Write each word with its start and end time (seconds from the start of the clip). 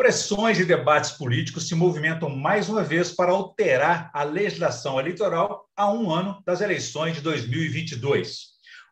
Pressões 0.00 0.58
e 0.58 0.64
debates 0.64 1.10
políticos 1.10 1.68
se 1.68 1.74
movimentam 1.74 2.30
mais 2.30 2.70
uma 2.70 2.82
vez 2.82 3.12
para 3.12 3.32
alterar 3.32 4.10
a 4.14 4.22
legislação 4.22 4.98
eleitoral 4.98 5.68
a 5.76 5.92
um 5.92 6.10
ano 6.10 6.42
das 6.46 6.62
eleições 6.62 7.16
de 7.16 7.20
2022. 7.20 8.46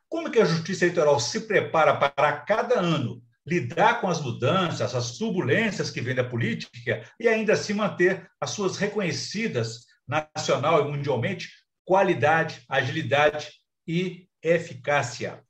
Como 0.07 0.31
que 0.31 0.39
a 0.39 0.45
Justiça 0.45 0.85
Eleitoral 0.85 1.19
se 1.19 1.41
prepara 1.47 1.97
para 1.97 2.33
cada 2.41 2.79
ano 2.79 3.23
lidar 3.47 4.03
com 4.03 4.09
as 4.09 4.21
mudanças, 4.21 4.95
as 4.95 5.17
turbulências 5.17 5.91
que 5.91 6.03
vêm 6.03 6.15
da 6.15 6.23
política 6.23 7.03
e 7.19 7.27
ainda 7.27 7.55
assim 7.55 7.73
manter 7.73 8.29
as 8.39 8.51
suas 8.51 8.77
reconhecidas 8.77 9.87
nacional 10.07 10.87
e 10.87 10.93
mundialmente 10.93 11.49
qualidade, 11.87 12.63
agilidade 12.69 13.49
e 13.87 14.29
eficácia. 14.43 15.43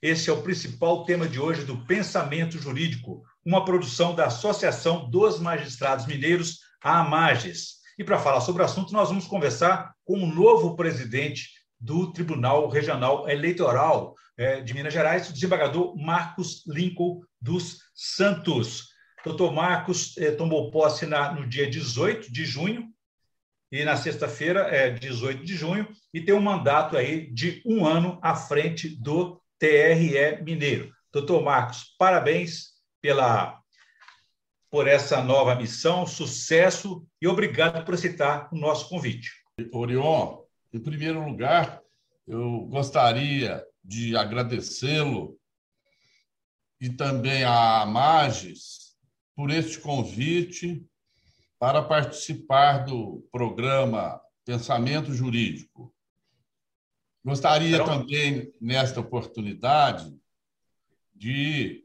Esse 0.00 0.30
é 0.30 0.32
o 0.32 0.40
principal 0.40 1.04
tema 1.04 1.28
de 1.28 1.38
hoje 1.38 1.66
do 1.66 1.84
Pensamento 1.84 2.58
Jurídico, 2.58 3.22
uma 3.44 3.64
produção 3.64 4.14
da 4.14 4.26
Associação 4.26 5.08
dos 5.10 5.38
Magistrados 5.40 6.06
Mineiros, 6.06 6.60
a 6.82 7.00
AMAGES. 7.00 7.82
E 7.98 8.04
para 8.04 8.18
falar 8.18 8.40
sobre 8.40 8.62
o 8.62 8.64
assunto, 8.64 8.92
nós 8.92 9.08
vamos 9.08 9.26
conversar 9.26 9.92
com 10.04 10.14
o 10.14 10.26
novo 10.26 10.76
presidente 10.76 11.50
do 11.78 12.12
Tribunal 12.12 12.68
Regional 12.68 13.28
Eleitoral 13.28 14.14
é, 14.36 14.60
de 14.60 14.72
Minas 14.72 14.92
Gerais, 14.92 15.28
o 15.28 15.32
desembargador 15.32 15.96
Marcos 15.96 16.64
Lincoln 16.66 17.20
dos 17.40 17.78
Santos. 17.94 18.88
Doutor 19.24 19.52
Marcos 19.52 20.16
é, 20.18 20.30
tomou 20.30 20.70
posse 20.70 21.06
no 21.06 21.46
dia 21.46 21.68
18 21.68 22.32
de 22.32 22.44
junho, 22.44 22.88
e 23.70 23.84
na 23.84 23.96
sexta-feira, 23.96 24.60
é 24.60 24.90
18 24.90 25.44
de 25.44 25.56
junho, 25.56 25.88
e 26.12 26.20
tem 26.20 26.34
um 26.34 26.40
mandato 26.40 26.96
aí 26.96 27.32
de 27.32 27.62
um 27.64 27.86
ano 27.86 28.18
à 28.22 28.34
frente 28.34 28.88
do 28.88 29.40
TRE 29.58 30.42
Mineiro. 30.42 30.92
Doutor 31.10 31.42
Marcos, 31.42 31.94
parabéns 31.98 32.72
pela 33.02 33.60
por 34.70 34.88
essa 34.88 35.22
nova 35.22 35.54
missão, 35.54 36.06
sucesso 36.06 37.06
e 37.20 37.28
obrigado 37.28 37.84
por 37.84 37.92
aceitar 37.92 38.48
o 38.50 38.56
nosso 38.56 38.88
convite. 38.88 39.30
Orion, 39.70 40.38
em 40.72 40.80
primeiro 40.80 41.22
lugar, 41.22 41.82
eu 42.26 42.60
gostaria 42.70 43.62
de 43.84 44.16
agradecê-lo 44.16 45.38
e 46.80 46.88
também 46.88 47.44
a 47.44 47.84
Magis 47.84 48.96
por 49.36 49.50
este 49.50 49.78
convite 49.78 50.82
para 51.58 51.82
participar 51.82 52.86
do 52.86 53.28
programa 53.30 54.18
Pensamento 54.44 55.12
Jurídico. 55.12 55.94
Gostaria 57.24 57.84
também, 57.84 58.52
nesta 58.60 59.00
oportunidade, 59.00 60.18
de 61.14 61.81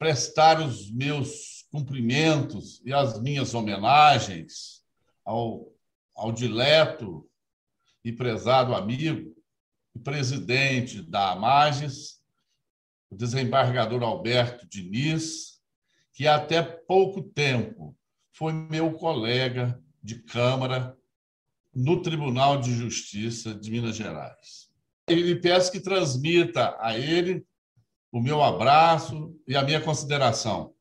prestar 0.00 0.58
os 0.62 0.90
meus 0.90 1.66
cumprimentos 1.70 2.80
e 2.86 2.92
as 2.92 3.20
minhas 3.20 3.52
homenagens 3.52 4.82
ao, 5.22 5.70
ao 6.16 6.32
dileto 6.32 7.28
e 8.02 8.10
prezado 8.10 8.74
amigo 8.74 9.36
e 9.94 9.98
presidente 9.98 11.02
da 11.02 11.32
Amages, 11.32 12.18
o 13.10 13.14
desembargador 13.14 14.02
Alberto 14.02 14.66
Diniz, 14.66 15.60
que 16.14 16.26
até 16.26 16.62
pouco 16.62 17.22
tempo 17.22 17.94
foi 18.32 18.54
meu 18.54 18.94
colega 18.94 19.78
de 20.02 20.22
Câmara 20.22 20.96
no 21.74 22.00
Tribunal 22.00 22.58
de 22.58 22.72
Justiça 22.72 23.54
de 23.54 23.70
Minas 23.70 23.96
Gerais. 23.96 24.70
Ele 25.06 25.36
peço 25.36 25.70
que 25.70 25.78
transmita 25.78 26.74
a 26.80 26.98
ele 26.98 27.46
o 28.12 28.20
meu 28.20 28.42
abraço 28.42 29.34
e 29.46 29.56
a 29.56 29.62
minha 29.62 29.80
consideração. 29.80 30.72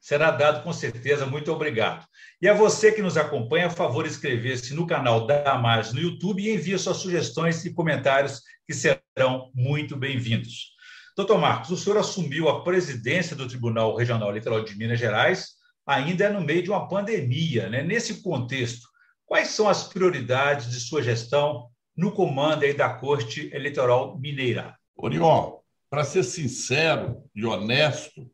Será 0.00 0.30
dado 0.32 0.64
com 0.64 0.72
certeza. 0.72 1.26
Muito 1.26 1.52
obrigado. 1.52 2.04
E 2.40 2.48
a 2.48 2.54
você 2.54 2.90
que 2.90 3.02
nos 3.02 3.16
acompanha, 3.16 3.66
a 3.66 3.70
favor, 3.70 4.04
inscrever-se 4.04 4.74
no 4.74 4.86
canal 4.86 5.26
da 5.26 5.52
Amage 5.52 5.94
no 5.94 6.00
YouTube 6.00 6.42
e 6.42 6.52
envie 6.52 6.76
suas 6.78 6.96
sugestões 6.96 7.64
e 7.64 7.72
comentários 7.72 8.40
que 8.66 8.74
serão 8.74 9.50
muito 9.54 9.96
bem-vindos. 9.96 10.72
Doutor 11.16 11.38
Marcos, 11.38 11.70
o 11.70 11.76
senhor 11.76 11.98
assumiu 11.98 12.48
a 12.48 12.64
presidência 12.64 13.36
do 13.36 13.46
Tribunal 13.46 13.94
Regional 13.94 14.30
Eleitoral 14.30 14.64
de 14.64 14.76
Minas 14.76 14.98
Gerais 14.98 15.50
ainda 15.86 16.30
no 16.30 16.40
meio 16.40 16.62
de 16.62 16.70
uma 16.70 16.88
pandemia. 16.88 17.68
Né? 17.68 17.82
Nesse 17.82 18.22
contexto, 18.22 18.88
quais 19.24 19.48
são 19.48 19.68
as 19.68 19.84
prioridades 19.84 20.70
de 20.70 20.80
sua 20.80 21.02
gestão 21.02 21.68
no 21.96 22.12
comando 22.12 22.64
aí 22.64 22.72
da 22.72 22.88
Corte 22.88 23.50
Eleitoral 23.52 24.18
Mineira? 24.18 24.76
Orion, 24.96 25.61
para 25.92 26.04
ser 26.04 26.24
sincero 26.24 27.22
e 27.34 27.44
honesto, 27.44 28.26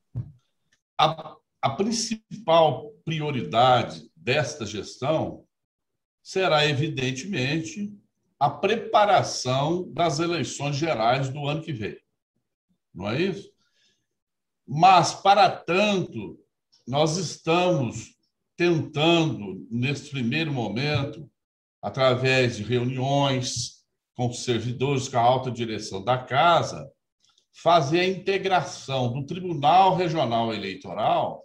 a, 0.97 1.35
a 1.61 1.71
principal 1.71 2.93
prioridade 3.05 4.09
desta 4.15 4.65
gestão 4.65 5.45
será, 6.23 6.65
evidentemente, 6.65 7.93
a 8.39 8.49
preparação 8.49 9.93
das 9.93 10.21
eleições 10.21 10.77
gerais 10.77 11.31
do 11.31 11.49
ano 11.49 11.61
que 11.61 11.73
vem. 11.73 11.99
Não 12.95 13.11
é 13.11 13.23
isso? 13.23 13.51
Mas, 14.65 15.15
para 15.15 15.51
tanto, 15.51 16.39
nós 16.87 17.17
estamos 17.17 18.15
tentando, 18.57 19.67
nesse 19.69 20.11
primeiro 20.11 20.53
momento, 20.53 21.29
através 21.83 22.57
de 22.57 22.63
reuniões 22.63 23.85
com 24.15 24.29
os 24.29 24.45
servidores, 24.45 25.09
com 25.09 25.19
a 25.19 25.23
alta 25.23 25.51
direção 25.51 26.05
da 26.05 26.19
casa, 26.19 26.89
fazer 27.63 28.01
a 28.01 28.09
integração 28.09 29.13
do 29.13 29.27
Tribunal 29.27 29.97
Regional 29.97 30.55
Eleitoral 30.55 31.45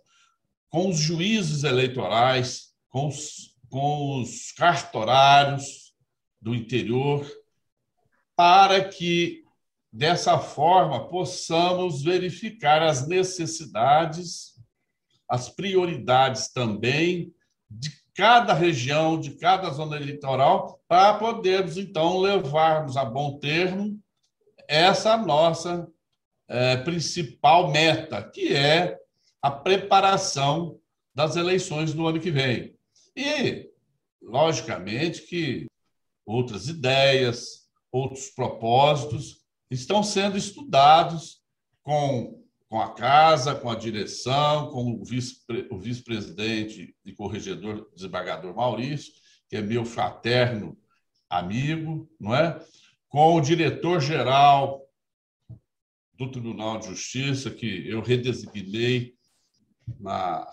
com 0.70 0.90
os 0.90 0.98
juízes 0.98 1.64
eleitorais, 1.64 2.74
com 2.90 3.08
os, 3.08 3.56
com 3.70 4.22
os 4.22 4.52
cartorários 4.52 5.94
do 6.40 6.54
interior, 6.54 7.26
para 8.36 8.84
que, 8.84 9.44
dessa 9.92 10.38
forma, 10.38 11.08
possamos 11.08 12.04
verificar 12.04 12.84
as 12.84 13.08
necessidades, 13.08 14.54
as 15.28 15.50
prioridades 15.50 16.52
também 16.52 17.34
de 17.70 17.92
cada 18.14 18.54
região, 18.54 19.20
de 19.20 19.32
cada 19.32 19.70
zona 19.72 19.96
eleitoral, 19.96 20.80
para 20.88 21.16
podermos, 21.16 21.78
então, 21.78 22.20
levarmos 22.20 22.98
a 22.98 23.06
bom 23.06 23.40
termo 23.40 24.00
essa 24.68 25.18
nossa 25.18 25.88
é, 26.54 26.78
principal 26.78 27.72
meta, 27.72 28.22
que 28.22 28.54
é 28.54 28.96
a 29.42 29.50
preparação 29.50 30.80
das 31.14 31.36
eleições 31.36 31.96
do 31.96 32.06
ano 32.06 32.20
que 32.20 32.30
vem. 32.30 32.76
E, 33.16 33.72
logicamente, 34.22 35.24
que 35.24 35.66
outras 36.24 36.68
ideias, 36.68 37.68
outros 37.92 38.30
propósitos 38.30 39.42
estão 39.70 40.04
sendo 40.04 40.38
estudados 40.38 41.42
com, 41.82 42.40
com 42.70 42.80
a 42.80 42.94
casa, 42.94 43.56
com 43.56 43.72
a 43.72 43.76
direção, 43.76 44.70
com 44.70 45.02
o 45.72 45.80
vice-presidente 45.80 46.78
vice 46.78 46.96
e 47.04 47.14
corregedor 47.14 47.90
desembargador 47.96 48.56
Maurício, 48.56 49.12
que 49.50 49.56
é 49.56 49.62
meu 49.62 49.84
fraterno 49.84 50.78
amigo, 51.28 52.08
não 52.20 52.36
é? 52.36 52.64
com 53.10 53.36
o 53.36 53.42
diretor-geral 53.42 54.83
do 56.26 56.32
Tribunal 56.32 56.80
de 56.80 56.88
Justiça, 56.88 57.52
que 57.52 57.88
eu 57.88 58.02
redesignei 58.02 59.14
na, 60.00 60.48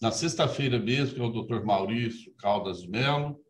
na 0.00 0.10
sexta-feira 0.10 0.78
mesmo, 0.78 1.14
que 1.14 1.20
é 1.20 1.24
o 1.24 1.32
doutor 1.32 1.64
Maurício 1.64 2.34
Caldas 2.36 2.86
Melo, 2.86 3.40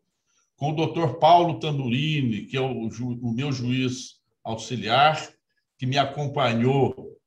com 0.55 0.71
o 0.71 0.75
doutor 0.75 1.19
Paulo 1.19 1.59
Tandurini, 1.59 2.45
que 2.45 2.57
é 2.57 2.61
o, 2.61 2.89
o 2.89 3.33
meu 3.33 3.51
juiz 3.51 4.19
auxiliar, 4.43 5.31
que 5.77 5.85
me 5.85 5.97
acompanhou 5.97 7.17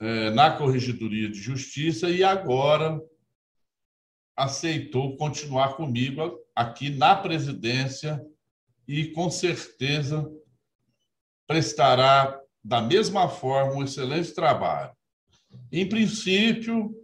é, 0.00 0.30
na 0.30 0.50
Corregedoria 0.50 1.28
de 1.28 1.38
Justiça 1.38 2.08
e 2.08 2.24
agora 2.24 3.00
aceitou 4.36 5.16
continuar 5.16 5.76
comigo 5.76 6.38
aqui 6.54 6.90
na 6.90 7.14
presidência 7.14 8.24
e, 8.88 9.06
com 9.08 9.30
certeza, 9.30 10.28
prestará 11.46 12.40
da 12.64 12.80
mesma 12.80 13.28
forma, 13.28 13.74
um 13.74 13.84
excelente 13.84 14.32
trabalho. 14.32 14.90
Em 15.70 15.86
princípio, 15.86 16.94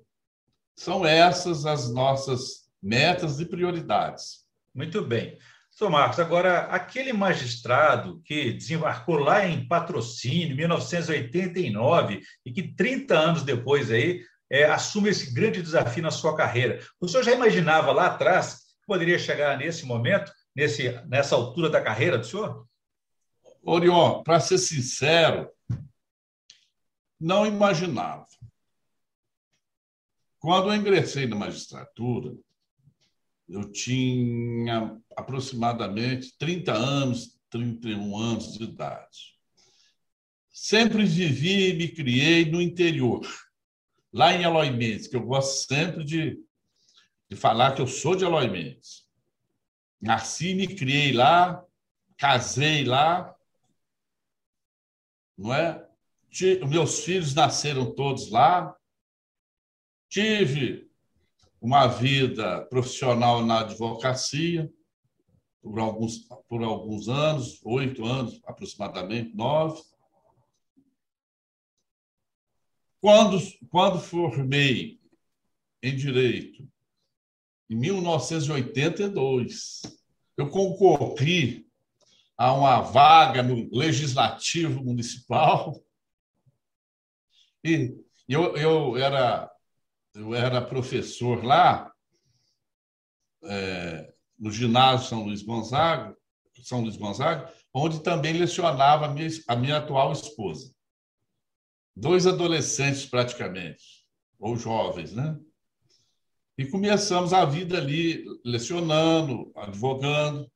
são 0.74 1.04
essas 1.04 1.66
as 1.66 1.92
nossas 1.92 2.70
metas 2.82 3.38
e 3.38 3.44
prioridades. 3.44 4.46
Muito 4.74 5.02
bem. 5.02 5.36
Sr. 5.70 5.90
Marcos, 5.90 6.18
agora, 6.18 6.60
aquele 6.66 7.12
magistrado 7.12 8.20
que 8.24 8.52
desembarcou 8.52 9.16
lá 9.16 9.46
em 9.46 9.68
patrocínio, 9.68 10.52
em 10.52 10.56
1989, 10.56 12.22
e 12.44 12.52
que 12.52 12.74
30 12.74 13.18
anos 13.18 13.42
depois 13.42 13.90
aí 13.90 14.22
é, 14.50 14.64
assume 14.64 15.10
esse 15.10 15.32
grande 15.32 15.62
desafio 15.62 16.02
na 16.02 16.10
sua 16.10 16.34
carreira. 16.34 16.80
O 17.00 17.06
senhor 17.06 17.22
já 17.22 17.32
imaginava 17.32 17.92
lá 17.92 18.06
atrás 18.06 18.56
que 18.80 18.86
poderia 18.86 19.18
chegar 19.18 19.56
nesse 19.58 19.86
momento, 19.86 20.32
nesse, 20.56 20.90
nessa 21.06 21.36
altura 21.36 21.68
da 21.68 21.80
carreira 21.80 22.18
do 22.18 22.26
senhor? 22.26 22.66
Orion, 23.62 24.22
para 24.22 24.40
ser 24.40 24.58
sincero, 24.58 25.50
não 27.18 27.46
imaginava. 27.46 28.26
Quando 30.38 30.70
eu 30.70 30.74
ingressei 30.74 31.26
na 31.26 31.36
magistratura, 31.36 32.34
eu 33.46 33.70
tinha 33.70 34.98
aproximadamente 35.14 36.36
30 36.38 36.72
anos, 36.72 37.38
31 37.50 38.16
anos 38.16 38.56
de 38.56 38.64
idade. 38.64 39.38
Sempre 40.50 41.04
vivi 41.04 41.70
e 41.70 41.74
me 41.74 41.88
criei 41.88 42.50
no 42.50 42.60
interior, 42.60 43.26
lá 44.12 44.32
em 44.32 44.42
Eloy 44.42 44.70
Mendes, 44.70 45.06
que 45.06 45.16
eu 45.16 45.22
gosto 45.22 45.68
sempre 45.68 46.04
de, 46.04 46.38
de 47.28 47.36
falar 47.36 47.74
que 47.74 47.82
eu 47.82 47.86
sou 47.86 48.16
de 48.16 48.24
Eloy 48.24 48.48
Mendes. 48.48 49.06
Nasci, 50.00 50.54
me 50.54 50.66
criei 50.66 51.12
lá, 51.12 51.62
casei 52.16 52.84
lá, 52.84 53.34
não 55.40 55.52
é? 55.54 55.88
Meus 56.68 57.00
filhos 57.00 57.34
nasceram 57.34 57.94
todos 57.94 58.30
lá. 58.30 58.76
Tive 60.08 60.90
uma 61.60 61.86
vida 61.86 62.64
profissional 62.66 63.44
na 63.44 63.60
advocacia 63.60 64.72
por 65.62 65.78
alguns, 65.78 66.18
por 66.46 66.62
alguns 66.62 67.08
anos, 67.08 67.60
oito 67.64 68.04
anos 68.04 68.40
aproximadamente, 68.44 69.34
nove. 69.34 69.82
Quando, 73.00 73.38
quando 73.70 73.98
formei 73.98 75.00
em 75.82 75.96
Direito, 75.96 76.68
em 77.70 77.76
1982, 77.76 79.80
eu 80.36 80.50
concorri 80.50 81.66
a 82.40 82.54
uma 82.54 82.80
vaga 82.80 83.42
no 83.42 83.68
Legislativo 83.70 84.82
Municipal 84.82 85.78
e 87.62 87.94
eu, 88.26 88.56
eu, 88.56 88.96
era, 88.96 89.50
eu 90.14 90.34
era 90.34 90.64
professor 90.64 91.44
lá, 91.44 91.92
é, 93.44 94.14
no 94.38 94.50
ginásio 94.50 95.06
São 95.06 95.24
Luís 95.24 95.42
Gonzaga, 95.42 96.16
São 96.62 96.80
Luís 96.80 96.96
Gonzaga, 96.96 97.52
onde 97.74 98.02
também 98.02 98.32
lecionava 98.32 99.04
a 99.04 99.08
minha, 99.10 99.28
a 99.46 99.54
minha 99.54 99.76
atual 99.76 100.10
esposa 100.12 100.74
dois 101.94 102.26
adolescentes 102.26 103.04
praticamente, 103.04 104.06
ou 104.38 104.56
jovens, 104.56 105.12
né? 105.12 105.38
E 106.56 106.64
começamos 106.64 107.34
a 107.34 107.44
vida 107.44 107.76
ali 107.76 108.24
lecionando, 108.42 109.52
advogando. 109.54 110.50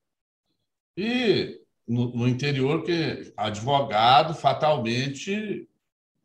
E 0.96 1.63
no, 1.86 2.14
no 2.14 2.28
interior, 2.28 2.82
que 2.82 3.32
advogado, 3.36 4.34
fatalmente, 4.34 5.68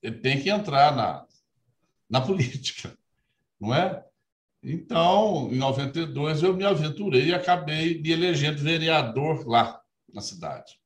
ele 0.01 0.17
tem 0.17 0.41
que 0.41 0.49
entrar 0.49 0.95
na, 0.95 1.25
na 2.09 2.21
política, 2.25 2.97
não 3.59 3.73
é? 3.73 4.03
Então, 4.61 5.49
em 5.51 5.57
92, 5.57 6.43
eu 6.43 6.53
me 6.55 6.65
aventurei 6.65 7.27
e 7.27 7.33
acabei 7.33 8.01
me 8.01 8.11
elegendo 8.11 8.61
vereador 8.61 9.47
lá 9.47 9.81
na 10.13 10.21
cidade. 10.21 10.79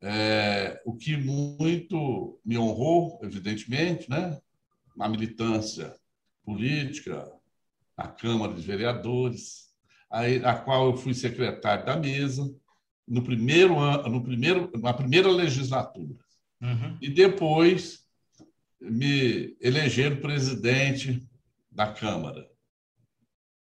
É, 0.00 0.82
o 0.84 0.94
que 0.94 1.16
muito 1.16 2.38
me 2.44 2.58
honrou, 2.58 3.18
evidentemente, 3.22 4.10
né? 4.10 4.38
na 4.96 5.08
militância 5.08 5.94
política, 6.44 7.30
na 7.96 8.08
Câmara 8.08 8.52
de 8.52 8.60
Vereadores, 8.60 9.72
a, 10.10 10.22
a 10.50 10.54
qual 10.56 10.90
eu 10.90 10.96
fui 10.96 11.14
secretário 11.14 11.86
da 11.86 11.96
mesa 11.96 12.52
no 13.06 13.22
primeiro 13.22 13.78
ano, 13.78 14.08
no 14.08 14.22
primeiro, 14.22 14.70
na 14.78 14.92
primeira 14.92 15.30
legislatura. 15.30 16.14
Uhum. 16.60 16.96
E 17.00 17.08
depois 17.08 18.04
me 18.80 19.56
elegeram 19.60 20.16
presidente 20.16 21.22
da 21.70 21.92
Câmara. 21.92 22.48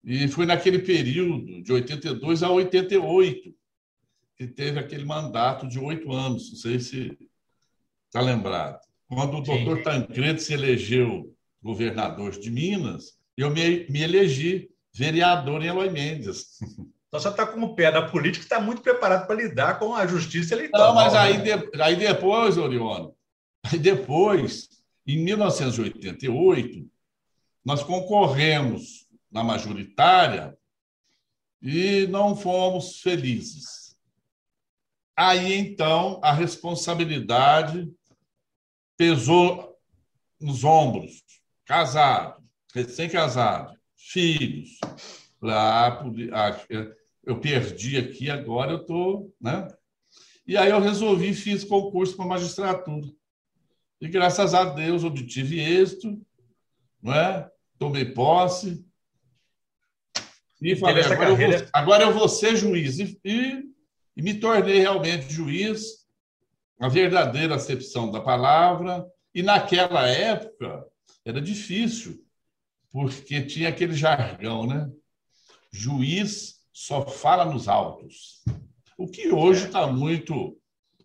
E 0.05 0.28
foi 0.28 0.46
naquele 0.46 0.78
período, 0.78 1.62
de 1.62 1.73
82 1.73 2.43
a 2.43 2.50
88, 2.50 3.55
que 4.37 4.46
teve 4.46 4.78
aquele 4.78 5.05
mandato 5.05 5.67
de 5.67 5.78
oito 5.78 6.12
anos, 6.12 6.50
não 6.50 6.56
sei 6.56 6.78
se 6.78 7.19
está 8.06 8.20
lembrado. 8.20 8.81
Quando 9.08 9.38
o 9.38 9.40
doutor 9.40 9.82
Tancredo 9.82 10.40
se 10.40 10.52
elegeu 10.52 11.34
governador 11.62 12.38
de 12.38 12.50
Minas, 12.50 13.19
eu 13.37 13.50
me, 13.50 13.87
me 13.88 14.02
elegi 14.02 14.69
vereador 14.94 15.62
em 15.62 15.69
Eloy 15.69 15.90
Mendes. 15.90 16.58
Então 17.08 17.20
você 17.20 17.29
está 17.29 17.47
com 17.47 17.62
o 17.62 17.75
pé 17.75 17.91
da 17.93 18.03
política 18.03 18.44
e 18.44 18.47
está 18.47 18.61
muito 18.61 18.82
preparado 18.82 19.26
para 19.26 19.37
lidar 19.37 19.79
com 19.79 19.94
a 19.94 20.06
justiça 20.06 20.55
eleitoral. 20.55 20.88
Não, 20.88 20.94
mas 20.94 21.14
aí, 21.14 21.38
né? 21.38 21.56
de, 21.56 21.82
aí 21.82 21.97
depois, 21.97 22.58
Orione, 22.58 23.12
aí 23.64 23.79
depois, 23.79 24.69
em 25.06 25.25
1988, 25.25 26.88
nós 27.64 27.82
concorremos 27.82 29.06
na 29.31 29.43
majoritária 29.43 30.56
e 31.62 32.06
não 32.08 32.37
fomos 32.37 33.00
felizes. 33.00 33.97
Aí 35.17 35.55
então 35.55 36.20
a 36.23 36.32
responsabilidade 36.32 37.91
pesou 38.97 39.76
nos 40.41 40.64
ombros, 40.64 41.23
casado, 41.64 42.43
recém-casado, 42.75 43.79
filhos. 43.97 44.79
Lá, 45.41 46.05
eu 47.25 47.41
perdi 47.41 47.97
aqui, 47.97 48.31
agora 48.31 48.73
eu 48.73 48.81
estou. 48.81 49.35
Né? 49.41 49.69
E 50.47 50.56
aí 50.56 50.71
eu 50.71 50.81
resolvi, 50.81 51.35
fiz 51.35 51.65
concurso 51.65 52.17
para 52.17 52.27
magistratura. 52.27 53.06
E 54.00 54.09
graças 54.09 54.55
a 54.55 54.65
Deus 54.65 55.05
obtive 55.05 55.59
êxito, 55.59 56.21
não 57.03 57.15
é? 57.15 57.50
tomei 57.79 58.05
posse. 58.05 58.85
E 60.61 60.75
falei, 60.77 61.05
agora, 61.05 61.19
carreira... 61.19 61.55
eu 61.55 61.59
vou, 61.59 61.69
agora 61.73 62.05
eu 62.05 62.12
vou 62.12 62.29
ser 62.29 62.56
juiz. 62.56 62.99
E, 62.99 63.21
e 63.25 63.77
e 64.17 64.23
me 64.23 64.35
tornei 64.35 64.81
realmente 64.81 65.31
juiz, 65.31 66.06
a 66.81 66.88
verdadeira 66.88 67.55
acepção 67.55 68.11
da 68.11 68.21
palavra. 68.21 69.06
E 69.35 69.43
naquela 69.43 70.09
época 70.09 70.87
era 71.25 71.41
difícil, 71.41 72.25
porque 72.91 73.43
tinha 73.43 73.69
aquele 73.69 73.93
jargão, 73.93 74.67
né? 74.67 74.91
Juiz 75.76 76.55
só 76.73 77.06
fala 77.06 77.44
nos 77.44 77.69
autos. 77.69 78.43
O 78.96 79.06
que 79.06 79.28
hoje 79.28 79.67
está 79.67 79.87
muito 79.87 80.56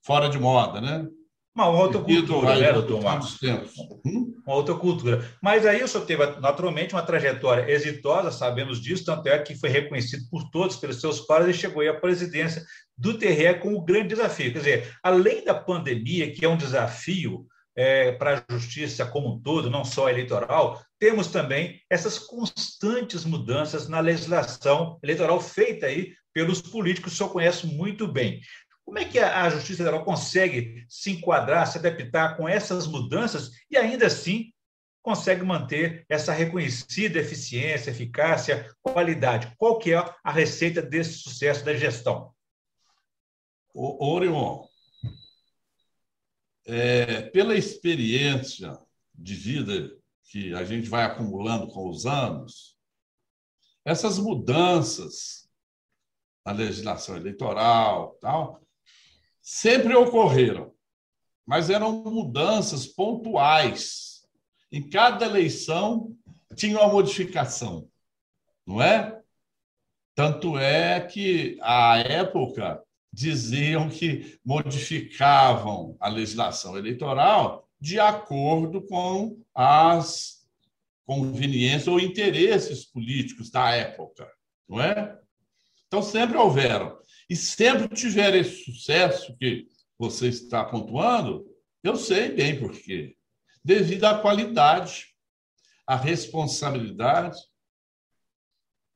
fora 0.02 0.30
de 0.30 0.40
moda, 0.40 0.80
né? 0.80 1.06
Uma 1.54 1.68
outra 1.68 2.00
cultura, 2.00 2.56
né, 2.56 2.72
doutor 2.72 3.04
Marcos? 3.04 3.38
Hum? 4.06 4.34
Uma 4.48 4.56
outra 4.56 4.74
cultura. 4.74 5.30
Mas 5.44 5.66
aí 5.66 5.84
o 5.84 5.88
senhor 5.88 6.06
teve, 6.06 6.26
naturalmente, 6.40 6.96
uma 6.96 7.02
trajetória 7.02 7.70
exitosa, 7.70 8.32
sabemos 8.32 8.82
disso, 8.82 9.04
tanto 9.04 9.28
é 9.28 9.38
que 9.38 9.60
foi 9.60 9.68
reconhecido 9.68 10.24
por 10.32 10.50
todos, 10.50 10.78
pelos 10.78 11.02
seus 11.02 11.20
pares, 11.20 11.54
e 11.54 11.60
chegou 11.60 11.82
aí 11.82 11.90
à 11.90 12.00
presidência 12.00 12.64
do 12.98 13.18
TRE 13.18 13.60
com 13.60 13.74
o 13.74 13.84
grande 13.84 14.10
desafio. 14.10 14.54
Quer 14.54 14.60
dizer, 14.60 14.98
além 15.04 15.44
da 15.44 15.54
pandemia, 15.54 16.32
que 16.32 16.46
é 16.46 16.48
um 16.48 16.58
desafio 16.58 17.46
é, 17.76 18.12
para 18.14 18.44
a 18.48 18.54
justiça 18.54 19.06
como 19.06 19.36
um 19.36 19.42
todo, 19.42 19.70
não 19.70 19.84
só 19.84 20.10
eleitoral, 20.10 20.84
temos 21.00 21.28
também 21.28 21.82
essas 21.90 22.20
constantes 22.20 23.26
mudanças 23.26 23.88
na 23.88 24.00
legislação 24.00 25.00
eleitoral 25.02 25.40
feita 25.40 25.86
aí 25.86 26.14
pelos 26.34 26.62
políticos, 26.62 27.12
que 27.12 27.16
o 27.16 27.18
senhor 27.18 27.32
conhece 27.32 27.68
muito 27.68 28.08
bem. 28.08 28.42
Como 28.86 29.00
é 29.00 29.06
que 29.06 29.20
a 29.20 29.50
Justiça 29.50 29.78
Federal 29.78 30.04
consegue 30.04 30.86
se 30.90 31.12
enquadrar, 31.12 31.66
se 31.68 31.78
adaptar 31.78 32.36
com 32.36 32.48
essas 32.48 32.88
mudanças 32.88 33.52
e 33.70 33.78
ainda 33.78 34.08
assim 34.08 34.52
consegue 35.02 35.44
manter 35.44 36.06
essa 36.10 36.34
reconhecida 36.34 37.20
eficiência, 37.20 37.92
eficácia, 37.92 38.70
qualidade? 38.82 39.54
Qual 39.58 39.80
que 39.80 39.94
é 39.94 39.98
a 39.98 40.32
receita 40.32 40.82
desse 40.82 41.14
sucesso 41.14 41.64
da 41.64 41.74
gestão? 41.74 42.34
O 43.74 44.14
Orion, 44.14 44.66
é, 46.66 47.22
pela 47.22 47.56
experiência 47.56 48.78
de 49.14 49.36
vida 49.36 49.98
que 50.26 50.54
a 50.54 50.64
gente 50.64 50.88
vai 50.90 51.04
acumulando 51.04 51.68
com 51.68 51.90
os 51.90 52.06
anos, 52.06 52.78
essas 53.84 54.18
mudanças 54.18 55.50
na 56.46 56.52
legislação 56.52 57.16
eleitoral, 57.16 58.18
tal, 58.22 58.62
sempre 59.42 59.96
ocorreram, 59.96 60.74
mas 61.46 61.70
eram 61.70 62.04
mudanças 62.04 62.88
pontuais. 62.88 64.26
Em 64.72 64.88
cada 64.88 65.26
eleição 65.26 66.16
tinha 66.56 66.80
uma 66.80 66.92
modificação, 66.92 67.90
não 68.66 68.82
é? 68.82 69.22
Tanto 70.16 70.58
é 70.58 71.00
que, 71.00 71.58
à 71.62 71.98
época, 71.98 72.84
diziam 73.12 73.90
que 73.90 74.40
modificavam 74.44 75.98
a 76.00 76.08
legislação 76.08 76.78
eleitoral 76.78 77.70
de 77.80 78.00
acordo 78.00 78.82
com 78.84 79.44
as 79.54 80.42
conveniências 81.06 81.88
ou 81.88 82.00
interesses 82.00 82.86
políticos 82.86 83.50
da 83.50 83.72
época, 83.72 84.32
não 84.70 84.82
é? 84.82 85.20
Então 85.88 86.02
sempre 86.02 86.38
houveram 86.38 86.98
e 87.30 87.36
sempre 87.36 87.88
tiver 87.90 88.36
esse 88.36 88.64
sucesso 88.64 89.36
que 89.38 89.68
você 89.98 90.28
está 90.28 90.64
pontuando, 90.64 91.46
eu 91.84 91.96
sei 91.96 92.30
bem 92.30 92.60
por 92.60 92.72
quê. 92.72 93.16
Devido 93.64 94.06
à 94.06 94.20
qualidade. 94.20 95.08
a 95.86 95.96
responsabilidade, 95.96 97.38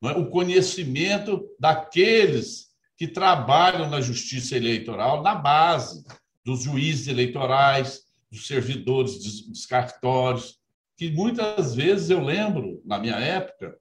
é? 0.04 0.12
o 0.12 0.30
conhecimento 0.30 1.46
daqueles 1.60 2.65
que 2.98 3.08
trabalham 3.08 3.90
na 3.90 4.02
justiça 4.02 4.56
eleitoral 4.56 5.22
na 5.22 5.36
base 5.36 6.04
dos 6.44 6.64
juízes 6.64 7.08
eleitorais, 7.08 8.04
dos 8.32 8.48
servidores 8.48 9.46
dos 9.48 9.66
cartórios, 9.66 10.60
que 10.98 11.12
muitas 11.12 11.76
vezes 11.76 12.10
eu 12.10 12.22
lembro, 12.22 12.82
na 12.86 13.00
minha 13.00 13.16
época, 13.16 13.78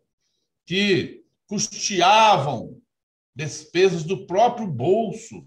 que 0.66 1.22
custeavam 1.46 2.80
despesas 3.34 4.02
do 4.02 4.26
próprio 4.26 4.66
bolso 4.66 5.46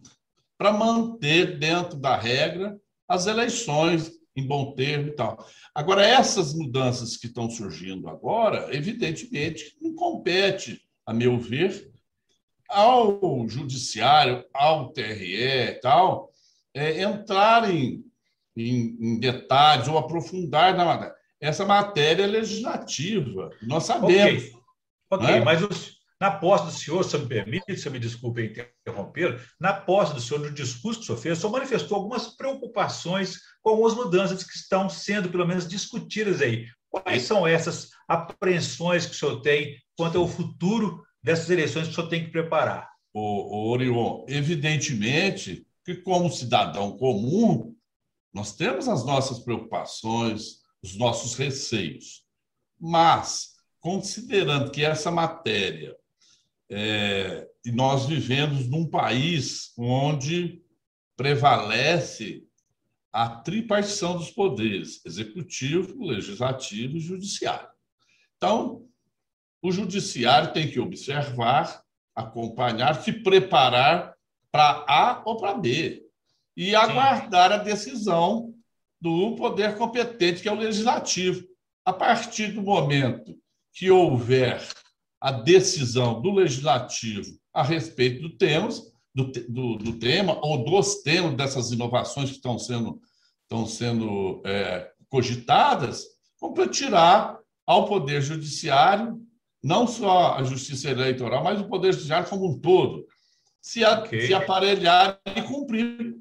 para 0.57 0.71
manter 0.71 1.57
dentro 1.59 1.97
da 1.97 2.15
regra 2.15 2.79
as 3.07 3.25
eleições 3.25 4.11
em 4.35 4.45
bom 4.45 4.73
termo 4.73 5.07
e 5.07 5.15
tal. 5.15 5.43
Agora, 5.73 6.05
essas 6.05 6.53
mudanças 6.53 7.17
que 7.17 7.27
estão 7.27 7.49
surgindo 7.49 8.07
agora, 8.07 8.73
evidentemente, 8.75 9.75
não 9.81 9.95
compete, 9.95 10.81
a 11.05 11.13
meu 11.13 11.39
ver, 11.39 11.91
ao 12.69 13.47
judiciário, 13.47 14.43
ao 14.53 14.91
TRE 14.91 15.35
e 15.35 15.73
tal, 15.81 16.29
é, 16.73 17.03
entrarem 17.03 18.03
em, 18.55 18.97
em 18.99 19.19
detalhes 19.19 19.87
ou 19.87 19.97
aprofundar 19.97 20.75
na 20.75 20.85
matéria. 20.85 21.15
Essa 21.39 21.65
matéria 21.65 22.23
é 22.23 22.27
legislativa, 22.27 23.51
nós 23.61 23.83
sabemos. 23.83 24.43
Ok, 24.43 24.53
okay 25.11 25.39
né? 25.39 25.39
mas 25.41 25.61
os, 25.61 25.97
na 26.19 26.31
posse 26.31 26.65
do 26.65 26.71
senhor, 26.71 27.03
se 27.03 27.17
me 27.17 27.27
permite, 27.27 27.77
se 27.77 27.89
me 27.89 27.99
desculpe 27.99 28.43
interromper, 28.83 29.39
na 29.59 29.71
posse 29.71 30.15
do 30.15 30.21
senhor, 30.21 30.39
no 30.39 30.51
discurso 30.51 30.99
que 30.99 31.03
o 31.03 31.07
senhor 31.07 31.19
fez, 31.19 31.37
o 31.37 31.41
senhor 31.41 31.53
manifestou 31.53 31.97
algumas 31.97 32.35
preocupações 32.35 33.37
com 33.61 33.69
algumas 33.69 33.93
mudanças 33.93 34.43
que 34.43 34.57
estão 34.57 34.89
sendo, 34.89 35.29
pelo 35.29 35.47
menos, 35.47 35.67
discutidas 35.67 36.41
aí. 36.41 36.65
Quais 36.89 37.23
são 37.23 37.45
essas 37.45 37.89
apreensões 38.07 39.05
que 39.05 39.11
o 39.11 39.15
senhor 39.15 39.41
tem 39.41 39.77
quanto 39.95 40.17
ao 40.17 40.27
futuro 40.27 41.03
dessas 41.27 41.49
eleições 41.49 41.87
que 41.87 41.91
o 41.91 41.95
senhor 41.95 42.07
tem 42.07 42.23
que 42.23 42.31
preparar? 42.31 42.89
O, 43.13 43.69
Orion, 43.69 44.23
evidentemente 44.29 45.67
que, 45.83 45.95
como 45.95 46.31
cidadão 46.31 46.97
comum, 46.97 47.75
nós 48.33 48.55
temos 48.55 48.87
as 48.87 49.05
nossas 49.05 49.39
preocupações, 49.39 50.61
os 50.81 50.95
nossos 50.95 51.35
receios. 51.35 52.23
Mas, 52.79 53.55
considerando 53.81 54.71
que 54.71 54.85
essa 54.85 55.11
matéria 55.11 55.97
é, 56.69 57.45
e 57.65 57.71
nós 57.73 58.05
vivemos 58.05 58.69
num 58.69 58.89
país 58.89 59.73
onde 59.77 60.61
prevalece 61.17 62.47
a 63.11 63.27
tripartição 63.27 64.17
dos 64.17 64.31
poderes 64.31 65.05
executivo, 65.05 66.05
legislativo 66.05 66.95
e 66.95 67.01
judiciário. 67.01 67.67
Então, 68.37 68.86
o 69.67 69.71
judiciário 69.71 70.53
tem 70.53 70.69
que 70.69 70.79
observar, 70.79 71.81
acompanhar, 72.15 73.01
se 73.01 73.11
preparar 73.11 74.15
para 74.49 74.85
A 74.87 75.21
ou 75.25 75.37
para 75.37 75.55
B 75.55 76.03
e 76.55 76.73
aguardar 76.73 77.51
a 77.51 77.57
decisão 77.57 78.53
do 78.99 79.35
poder 79.35 79.75
competente, 79.75 80.41
que 80.41 80.47
é 80.47 80.51
o 80.51 80.57
legislativo. 80.57 81.45
A 81.85 81.91
partir 81.91 82.53
do 82.53 82.61
momento 82.61 83.37
que 83.73 83.91
houver 83.91 84.65
a 85.19 85.31
decisão 85.31 86.21
do 86.21 86.31
legislativo 86.31 87.37
a 87.53 87.61
respeito 87.61 88.21
do 88.21 88.37
tema, 88.37 88.69
do, 89.13 89.31
do, 89.49 89.77
do 89.77 89.99
tema 89.99 90.39
ou 90.45 90.63
dos 90.63 91.01
temas 91.01 91.35
dessas 91.35 91.71
inovações 91.71 92.29
que 92.29 92.37
estão 92.37 92.57
sendo, 92.57 93.01
estão 93.43 93.65
sendo 93.65 94.41
é, 94.45 94.91
cogitadas, 95.09 96.05
competirá 96.39 97.37
ao 97.65 97.85
Poder 97.85 98.21
Judiciário, 98.21 99.21
não 99.63 99.87
só 99.87 100.35
a 100.35 100.43
Justiça 100.43 100.89
Eleitoral, 100.89 101.43
mas 101.43 101.59
o 101.59 101.67
Poder 101.67 101.93
Judiciário 101.93 102.29
como 102.29 102.47
um 102.47 102.59
todo, 102.59 103.05
se, 103.61 103.83
a, 103.83 103.99
okay. 103.99 104.27
se 104.27 104.33
aparelhar 104.33 105.19
e 105.35 105.41
cumprir 105.41 106.15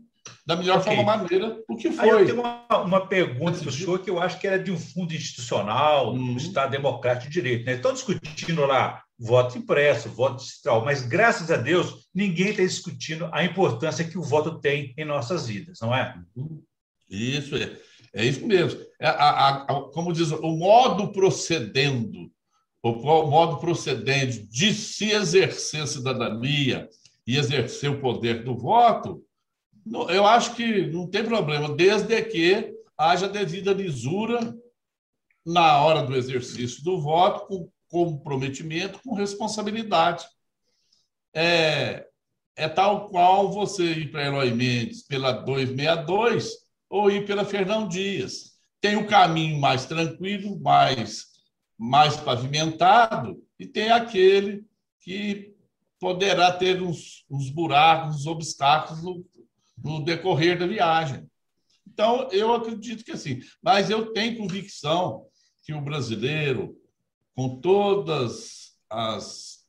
da 0.45 0.57
melhor 0.57 0.79
okay. 0.79 0.95
forma 0.95 1.17
maneira 1.17 1.61
o 1.69 1.77
que 1.77 1.91
foi. 1.91 2.05
Aí 2.05 2.11
eu 2.11 2.27
tenho 2.27 2.41
uma, 2.41 2.83
uma 2.83 3.07
pergunta 3.07 3.59
para 3.59 3.69
o 3.69 3.73
senhor 3.73 3.99
que 4.01 4.11
eu 4.11 4.21
acho 4.21 4.39
que 4.41 4.47
era 4.47 4.59
de 4.59 4.71
um 4.71 4.79
fundo 4.79 5.15
institucional, 5.15 6.13
do 6.13 6.21
uhum. 6.21 6.37
Estado 6.37 6.71
Democrático 6.71 7.27
de 7.27 7.33
Direito. 7.33 7.67
Né? 7.67 7.75
Estão 7.75 7.93
discutindo 7.93 8.65
lá 8.65 9.03
voto 9.19 9.59
impresso, 9.59 10.11
voto 10.11 10.45
digital, 10.45 10.85
mas 10.85 11.03
graças 11.03 11.51
a 11.51 11.57
Deus 11.57 12.07
ninguém 12.15 12.51
está 12.51 12.63
discutindo 12.63 13.29
a 13.33 13.45
importância 13.45 14.05
que 14.05 14.19
o 14.19 14.23
voto 14.23 14.59
tem 14.61 14.95
em 14.97 15.05
nossas 15.05 15.47
vidas, 15.47 15.79
não 15.81 15.95
é? 15.95 16.21
Uhum. 16.37 16.63
Isso 17.09 17.57
é, 17.57 17.77
é 18.13 18.25
isso 18.25 18.47
mesmo. 18.47 18.81
É, 19.01 19.09
a, 19.09 19.13
a, 19.13 19.63
a, 19.63 19.65
como 19.93 20.13
diz, 20.13 20.31
o 20.33 20.57
modo 20.57 21.13
procedendo, 21.13 22.31
o, 22.89 23.25
o 23.25 23.31
modo 23.31 23.59
procedente 23.59 24.43
de 24.47 24.73
se 24.75 25.11
exercer 25.11 25.87
cidadania 25.87 26.89
e 27.27 27.37
exercer 27.37 27.91
o 27.91 28.01
poder 28.01 28.45
do 28.45 28.57
voto 28.57 29.27
eu 30.09 30.27
acho 30.27 30.55
que 30.55 30.87
não 30.89 31.07
tem 31.07 31.25
problema, 31.25 31.75
desde 31.75 32.21
que 32.23 32.75
haja 32.99 33.29
devida 33.29 33.73
lisura 33.73 34.57
na 35.45 35.81
hora 35.81 36.03
do 36.03 36.17
exercício 36.17 36.83
do 36.83 37.01
voto, 37.01 37.47
com 37.47 37.71
comprometimento, 37.89 39.01
com 39.05 39.15
responsabilidade. 39.15 40.27
É, 41.33 42.07
é 42.57 42.69
tal 42.69 43.09
qual 43.09 43.53
você 43.53 43.85
ir 43.85 44.11
para 44.11 44.25
Eloy 44.27 44.51
Mendes 44.53 45.03
pela 45.07 45.31
262 45.31 46.51
ou 46.91 47.11
ir 47.11 47.25
pela 47.25 47.45
Fernão 47.45 47.87
Dias. 47.87 48.57
Tem 48.81 48.97
o 48.97 49.07
caminho 49.07 49.61
mais 49.61 49.87
tranquilo, 49.87 50.59
mais, 50.61 51.27
mais 51.79 52.17
pavimentado, 52.17 53.43
e 53.59 53.67
tem 53.67 53.91
aquele 53.91 54.65
que 55.01 55.55
poderá 55.99 56.53
ter 56.53 56.83
uns, 56.83 57.25
uns 57.31 57.51
buracos, 57.51 58.17
uns 58.17 58.27
obstáculos 58.27 59.03
no, 59.03 59.25
no 59.83 60.05
decorrer 60.05 60.59
da 60.59 60.67
viagem. 60.67 61.29
Então, 61.87 62.29
eu 62.31 62.53
acredito 62.53 63.05
que 63.05 63.13
assim, 63.13 63.41
mas 63.63 63.89
eu 63.89 64.13
tenho 64.13 64.37
convicção 64.37 65.27
que 65.63 65.73
o 65.73 65.81
brasileiro, 65.81 66.77
com 67.35 67.61
todas 67.61 68.77
as, 68.91 69.65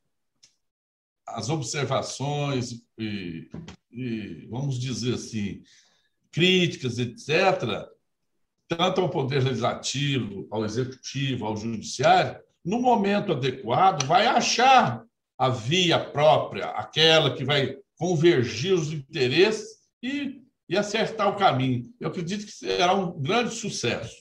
as 1.28 1.50
observações 1.50 2.84
e, 2.98 3.50
e, 3.92 4.48
vamos 4.50 4.80
dizer 4.80 5.16
assim, 5.16 5.62
críticas, 6.32 7.00
etc., 7.00 7.88
tanto 8.68 9.02
ao 9.02 9.10
Poder 9.10 9.44
Legislativo, 9.44 10.48
ao 10.52 10.66
Executivo, 10.66 11.46
ao 11.46 11.56
Judiciário, 11.56 12.40
no 12.64 12.82
momento 12.82 13.32
adequado, 13.32 14.06
vai 14.06 14.28
achar 14.28 15.04
a 15.38 15.50
via 15.50 16.00
própria, 16.00 16.66
aquela 16.72 17.36
que 17.36 17.46
vai 17.46 17.78
convergir 17.98 18.74
os 18.74 18.92
interesses 18.92 19.78
e, 20.04 20.42
e 20.68 20.78
acertar 20.78 21.30
o 21.30 21.36
caminho. 21.36 21.86
Eu 22.00 22.10
acredito 22.10 22.46
que 22.46 22.52
será 22.52 22.94
um 22.94 23.20
grande 23.20 23.54
sucesso. 23.54 24.16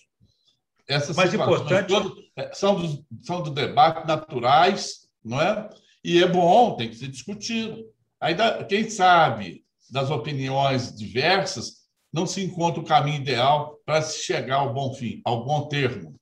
Essas 0.89 1.17
Mais 1.17 1.35
importante 1.35 1.93
é, 2.37 2.53
são 2.53 2.81
do, 2.81 3.07
são 3.23 3.43
do 3.43 3.51
debate 3.51 4.07
naturais, 4.07 5.09
não 5.25 5.41
é? 5.41 5.69
E 6.05 6.23
é 6.23 6.29
bom, 6.29 6.77
tem 6.77 6.89
que 6.89 6.97
ser 6.97 7.09
discutido. 7.09 7.85
Ainda, 8.21 8.65
quem 8.65 8.89
sabe, 8.89 9.65
das 9.91 10.11
opiniões 10.11 10.95
diversas, 10.95 11.86
não 12.13 12.27
se 12.27 12.43
encontra 12.43 12.81
o 12.81 12.85
caminho 12.85 13.21
ideal 13.21 13.79
para 13.85 14.03
se 14.03 14.25
chegar 14.25 14.57
ao 14.57 14.73
bom 14.73 14.95
fim, 14.95 15.21
ao 15.25 15.45
bom 15.45 15.69
termo. 15.69 16.15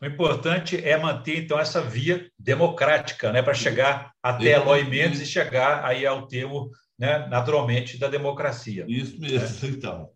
O 0.00 0.06
importante 0.06 0.76
é 0.76 0.96
manter, 0.98 1.44
então, 1.44 1.58
essa 1.58 1.80
via 1.80 2.28
democrática, 2.38 3.32
né, 3.32 3.42
para 3.42 3.54
chegar 3.54 4.12
até 4.22 4.52
Eloy 4.52 4.84
Mendes 4.84 5.20
e 5.20 5.26
chegar 5.26 5.84
aí 5.84 6.04
ao 6.04 6.26
termo 6.26 6.70
né, 6.98 7.26
naturalmente, 7.28 7.98
da 7.98 8.08
democracia. 8.08 8.84
Isso 8.88 9.18
mesmo, 9.18 9.38
né? 9.38 9.70
então. 9.76 10.10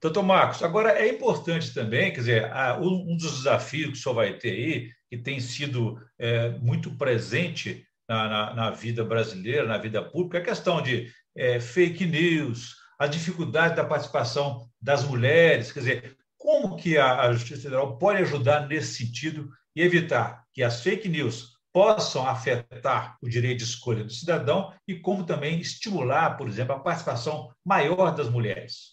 Doutor 0.00 0.22
Marcos, 0.22 0.62
agora 0.62 0.90
é 0.92 1.08
importante 1.08 1.72
também, 1.72 2.12
quer 2.12 2.20
dizer, 2.20 2.52
um 2.80 3.16
dos 3.16 3.38
desafios 3.38 3.92
que 3.92 3.98
o 3.98 4.02
senhor 4.02 4.14
vai 4.14 4.34
ter 4.34 4.50
aí, 4.50 4.90
que 5.08 5.16
tem 5.16 5.40
sido 5.40 5.98
é, 6.18 6.50
muito 6.58 6.94
presente 6.96 7.84
na, 8.08 8.28
na, 8.28 8.54
na, 8.54 8.70
vida 8.70 9.04
brasileira, 9.04 9.66
na 9.66 9.78
vida 9.78 10.02
pública, 10.02 10.38
é 10.38 10.40
a 10.40 10.44
questão 10.44 10.82
de 10.82 11.10
é, 11.36 11.58
fake 11.58 12.04
news, 12.04 12.76
a 12.98 13.06
dificuldade 13.06 13.76
da 13.76 13.84
participação 13.84 14.68
das 14.80 15.04
mulheres, 15.04 15.72
quer 15.72 15.80
dizer, 15.80 16.16
como 16.36 16.76
que 16.76 16.96
a, 16.96 17.32
Justiça 17.32 17.62
Federal 17.62 17.98
pode 17.98 18.22
ajudar 18.22 18.68
nesse 18.68 18.94
sentido 18.94 19.50
e 19.74 19.82
evitar 19.82 20.44
que 20.52 20.62
as 20.62 20.80
fake 20.80 21.08
news 21.08 21.56
possam 21.72 22.26
afetar 22.26 23.18
o 23.20 23.28
direito 23.28 23.58
de 23.58 23.64
escolha 23.64 24.04
do 24.04 24.12
cidadão 24.12 24.72
e 24.88 24.94
como 24.94 25.26
também 25.26 25.60
estimular, 25.60 26.36
por 26.36 26.48
exemplo, 26.48 26.74
a 26.74 26.80
participação 26.80 27.50
maior 27.64 28.14
das 28.14 28.30
mulheres? 28.30 28.92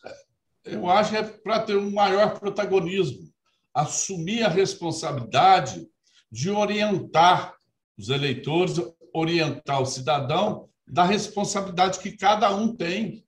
Eu 0.66 0.90
acho 0.90 1.12
que 1.12 1.18
é 1.18 1.24
para 1.24 1.62
ter 1.62 1.78
um 1.78 1.92
maior 1.92 2.40
protagonismo, 2.40 3.30
assumir 3.74 4.44
a 4.44 4.50
responsabilidade 4.50 5.88
de 6.32 6.50
orientar 6.50 7.54
os 7.98 8.10
eleitores, 8.10 8.76
orientar 9.14 9.82
o 9.82 9.86
cidadão 9.86 10.68
da 10.86 11.04
responsabilidade 11.04 12.00
que 12.00 12.18
cada 12.18 12.54
um 12.54 12.76
tem 12.76 13.24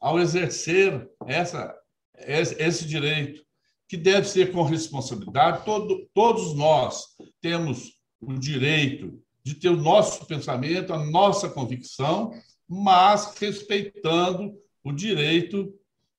ao 0.00 0.18
exercer 0.18 1.08
essa, 1.26 1.74
esse 2.16 2.86
direito. 2.86 3.44
que 3.88 3.96
deve 3.96 4.28
ser 4.28 4.52
com 4.52 4.62
responsabilidade. 4.62 5.64
Todo, 5.64 6.06
todos 6.12 6.54
nós 6.54 7.16
temos 7.40 7.98
o 8.20 8.34
direito 8.34 9.22
de 9.42 9.54
ter 9.54 9.70
o 9.70 9.76
nosso 9.76 10.26
pensamento, 10.26 10.92
a 10.92 11.02
nossa 11.06 11.48
convicção, 11.48 12.30
mas 12.68 13.34
respeitando 13.38 14.54
o 14.84 14.92
direito 14.92 15.74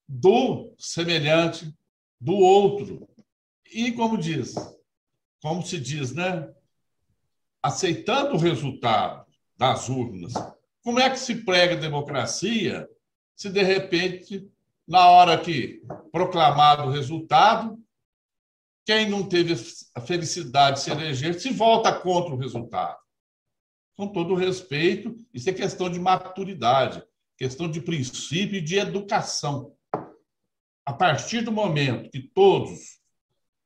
do 0.08 0.74
semelhante, 0.76 1.72
do 2.20 2.34
outro. 2.34 3.08
E 3.72 3.92
como 3.92 4.18
diz, 4.18 4.54
como 5.40 5.64
se 5.64 5.78
diz, 5.78 6.12
né? 6.12 6.52
Aceitando 7.62 8.34
o 8.34 8.38
resultado 8.38 9.24
das 9.56 9.88
urnas. 9.88 10.32
Como 10.82 10.98
é 10.98 11.08
que 11.08 11.18
se 11.18 11.44
prega 11.44 11.76
democracia 11.76 12.88
se 13.40 13.48
de 13.48 13.62
repente, 13.62 14.46
na 14.86 15.08
hora 15.08 15.40
que 15.40 15.82
proclamado 16.12 16.82
o 16.82 16.90
resultado, 16.90 17.82
quem 18.84 19.08
não 19.08 19.26
teve 19.26 19.54
a 19.94 20.00
felicidade 20.02 20.76
de 20.76 20.82
se 20.82 20.90
eleger 20.90 21.40
se 21.40 21.48
volta 21.48 21.90
contra 21.90 22.34
o 22.34 22.36
resultado? 22.36 22.98
Com 23.96 24.08
todo 24.08 24.34
respeito, 24.34 25.16
isso 25.32 25.48
é 25.48 25.54
questão 25.54 25.88
de 25.88 25.98
maturidade, 25.98 27.02
questão 27.34 27.70
de 27.70 27.80
princípio 27.80 28.58
e 28.58 28.60
de 28.60 28.76
educação. 28.76 29.74
A 30.84 30.92
partir 30.92 31.40
do 31.40 31.50
momento 31.50 32.10
que 32.10 32.20
todos 32.20 33.00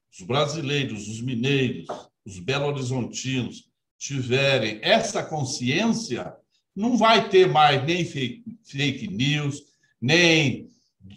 os 0.09 0.25
brasileiros, 0.25 1.09
os 1.09 1.21
mineiros, 1.21 1.89
os 2.25 2.39
belo-horizontinos 2.39 3.69
tiverem 3.99 4.79
essa 4.85 5.21
consciência, 5.25 6.33
não 6.75 6.97
vai 6.97 7.29
ter 7.29 7.47
mais 7.47 7.85
nem 7.85 8.05
fake, 8.05 9.09
news, 9.09 9.63
nem 10.01 10.69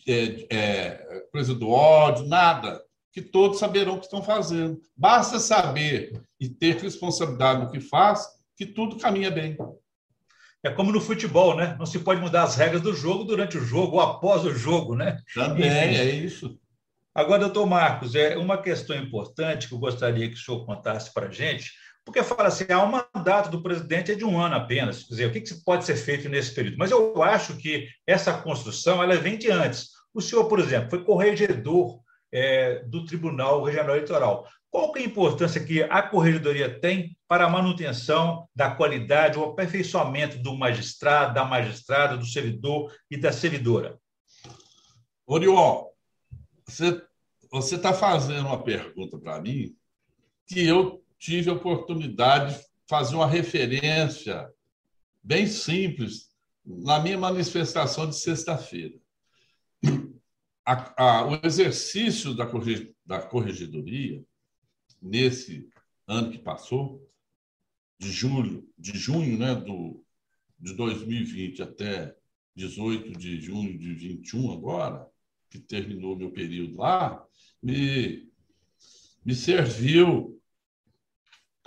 é, 0.08 0.48
é, 0.50 1.24
coisa 1.32 1.54
do 1.54 1.70
ódio, 1.70 2.26
nada. 2.28 2.82
Que 3.12 3.22
todos 3.22 3.58
saberão 3.58 3.96
o 3.96 4.00
que 4.00 4.06
estão 4.06 4.22
fazendo. 4.22 4.80
Basta 4.96 5.40
saber 5.40 6.22
e 6.40 6.48
ter 6.48 6.78
responsabilidade 6.78 7.62
no 7.62 7.72
que 7.72 7.80
faz, 7.80 8.28
que 8.56 8.66
tudo 8.66 8.98
caminha 8.98 9.32
bem. 9.32 9.58
É 10.64 10.70
como 10.70 10.92
no 10.92 11.02
futebol, 11.02 11.56
né? 11.56 11.76
Não 11.80 11.86
se 11.86 12.00
pode 12.00 12.22
mudar 12.22 12.44
as 12.44 12.56
regras 12.56 12.82
do 12.82 12.94
jogo 12.94 13.24
durante 13.24 13.58
o 13.58 13.64
jogo 13.64 13.96
ou 13.96 14.02
após 14.02 14.44
o 14.44 14.54
jogo, 14.54 14.96
né? 14.96 15.20
Também, 15.34 15.66
Enfim. 15.66 15.96
é 15.96 16.06
isso. 16.12 16.60
Agora, 17.14 17.40
doutor 17.42 17.66
Marcos, 17.66 18.14
é 18.14 18.38
uma 18.38 18.62
questão 18.62 18.96
importante 18.96 19.68
que 19.68 19.74
eu 19.74 19.80
gostaria 19.80 20.28
que 20.28 20.36
o 20.36 20.38
senhor 20.38 20.66
contasse 20.66 21.12
para 21.12 21.28
a 21.28 21.32
gente, 21.32 21.72
porque 22.08 22.24
fala 22.24 22.48
assim, 22.48 22.64
ah, 22.70 22.84
o 22.84 22.90
mandato 22.90 23.50
do 23.52 23.62
presidente 23.62 24.14
é 24.14 24.16
de 24.16 24.24
um 24.24 24.40
ano 24.40 24.56
apenas. 24.56 25.04
Quer 25.04 25.10
dizer, 25.10 25.26
o 25.26 25.32
que, 25.34 25.42
que 25.42 25.54
pode 25.56 25.84
ser 25.84 25.98
feito 25.98 26.30
nesse 26.30 26.56
período? 26.56 26.78
Mas 26.78 26.90
eu 26.90 27.22
acho 27.22 27.58
que 27.58 27.90
essa 28.08 28.32
construção 28.42 29.04
ela 29.04 29.18
vem 29.18 29.38
de 29.38 29.52
antes. 29.52 29.90
O 30.14 30.22
senhor, 30.22 30.46
por 30.46 30.58
exemplo, 30.58 30.90
foi 30.90 31.04
corregedor 31.04 32.00
é, 32.32 32.80
do 32.86 33.04
Tribunal 33.04 33.62
Regional 33.62 33.98
Eleitoral. 33.98 34.48
Qual 34.72 34.94
que 34.94 35.00
é 35.00 35.02
a 35.02 35.06
importância 35.06 35.62
que 35.62 35.84
a 35.84 36.02
corregedoria 36.02 36.80
tem 36.80 37.18
para 37.28 37.44
a 37.44 37.50
manutenção 37.50 38.48
da 38.56 38.72
qualidade, 38.72 39.38
o 39.38 39.44
aperfeiçoamento 39.44 40.38
do 40.38 40.56
magistrado, 40.56 41.34
da 41.34 41.44
magistrada, 41.44 42.16
do 42.16 42.26
servidor 42.26 42.90
e 43.12 43.18
da 43.18 43.34
servidora? 43.34 44.00
Oriol, 45.26 45.94
você 46.66 47.76
está 47.76 47.92
fazendo 47.92 48.48
uma 48.48 48.64
pergunta 48.64 49.20
para 49.20 49.42
mim 49.42 49.76
que 50.48 50.66
eu 50.66 51.04
tive 51.18 51.50
a 51.50 51.54
oportunidade 51.54 52.58
de 52.58 52.66
fazer 52.88 53.16
uma 53.16 53.28
referência 53.28 54.50
bem 55.24 55.48
simples 55.48 56.30
na 56.66 57.00
minha 57.00 57.18
manifestação 57.18 58.10
de 58.10 58.18
sexta-feira. 58.18 58.96
o 60.66 61.46
exercício 61.46 62.34
da, 62.34 62.50
da 63.06 63.22
corregedoria, 63.22 64.24
nesse 65.02 65.70
ano 66.08 66.32
que 66.32 66.40
passou, 66.40 67.06
de 68.00 68.12
julho, 68.12 68.68
de 68.78 68.98
junho 68.98 69.38
né, 69.38 69.56
do, 69.56 70.04
de 70.60 70.74
2020 70.74 71.62
até 71.64 72.16
18 72.56 73.18
de 73.18 73.40
junho 73.40 73.78
de 73.78 73.94
21 73.94 74.52
agora, 74.52 75.08
que 75.50 75.60
terminou 75.60 76.16
meu 76.16 76.32
período 76.32 76.78
lá, 76.78 77.26
me, 77.62 78.30
me 79.24 79.36
serviu 79.36 80.37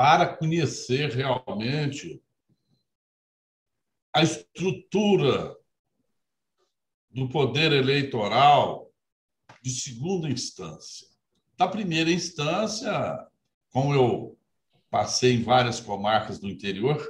para 0.00 0.34
conhecer 0.34 1.10
realmente 1.10 2.22
a 4.14 4.22
estrutura 4.22 5.54
do 7.10 7.28
poder 7.28 7.70
eleitoral 7.70 8.90
de 9.62 9.68
segunda 9.68 10.26
instância. 10.26 11.06
Da 11.54 11.68
primeira 11.68 12.10
instância, 12.10 12.90
como 13.68 13.92
eu 13.92 14.38
passei 14.88 15.34
em 15.34 15.42
várias 15.42 15.80
comarcas 15.80 16.38
do 16.38 16.48
interior, 16.48 17.06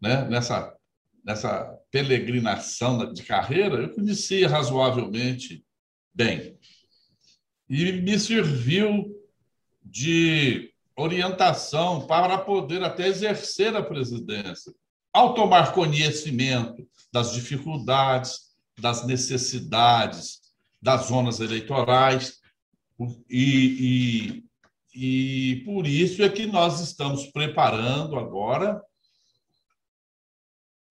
né, 0.00 0.26
nessa, 0.30 0.74
nessa 1.22 1.78
peregrinação 1.90 3.12
de 3.12 3.22
carreira, 3.22 3.82
eu 3.82 3.94
conhecia 3.94 4.48
razoavelmente 4.48 5.62
bem. 6.14 6.58
E 7.68 7.92
me 8.00 8.18
serviu 8.18 9.14
de 9.82 10.72
orientação 10.98 12.06
para 12.06 12.36
poder 12.36 12.82
até 12.82 13.06
exercer 13.06 13.74
a 13.76 13.82
presidência. 13.82 14.74
Ao 15.12 15.32
tomar 15.32 15.72
conhecimento 15.72 16.86
das 17.12 17.32
dificuldades, 17.32 18.48
das 18.78 19.06
necessidades 19.06 20.40
das 20.80 21.06
zonas 21.06 21.40
eleitorais, 21.40 22.38
e, 23.28 24.44
e, 24.94 25.54
e 25.54 25.64
por 25.64 25.86
isso 25.86 26.22
é 26.22 26.28
que 26.28 26.46
nós 26.46 26.80
estamos 26.80 27.26
preparando 27.26 28.16
agora 28.16 28.82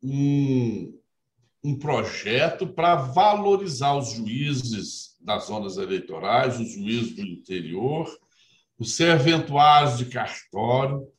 um, 0.03 0.97
um 1.63 1.77
projeto 1.77 2.67
para 2.67 2.95
valorizar 2.95 3.95
os 3.95 4.11
juízes 4.11 5.17
das 5.19 5.45
zonas 5.45 5.77
eleitorais, 5.77 6.59
os 6.59 6.73
juízes 6.73 7.15
do 7.15 7.21
interior, 7.21 8.07
os 8.77 8.95
serventuários 8.95 9.97
de 9.97 10.05
cartório, 10.05 11.11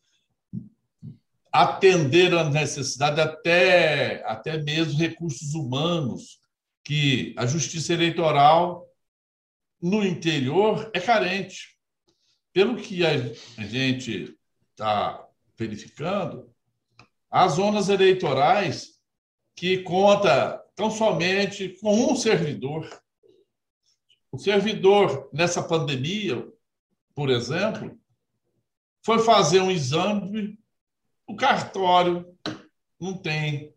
atender 1.53 2.33
a 2.35 2.49
necessidade 2.49 3.21
até, 3.21 4.23
até 4.27 4.59
mesmo 4.59 4.99
recursos 4.99 5.55
humanos, 5.55 6.41
que 6.85 7.35
a 7.37 7.47
justiça 7.47 7.93
eleitoral 7.93 8.87
no 9.81 10.05
interior 10.05 10.91
é 10.95 11.01
carente. 11.01 11.77
Pelo 12.53 12.77
que 12.77 13.05
a 13.05 13.17
gente 13.65 14.37
está 14.71 15.27
verificando, 15.57 16.51
há 17.31 17.47
zonas 17.49 17.89
eleitorais 17.89 18.99
que 19.55 19.79
conta 19.79 20.63
tão 20.75 20.91
somente 20.91 21.77
com 21.81 22.13
um 22.13 22.17
servidor. 22.17 22.89
O 24.31 24.39
servidor, 24.39 25.29
nessa 25.33 25.63
pandemia, 25.63 26.47
por 27.19 27.31
exemplo, 27.31 27.99
foi 29.05 29.19
fazer 29.19 29.59
um 29.61 29.73
exame, 29.73 30.57
o 31.27 31.35
cartório 31.35 32.33
não 33.01 33.13
tem 33.13 33.75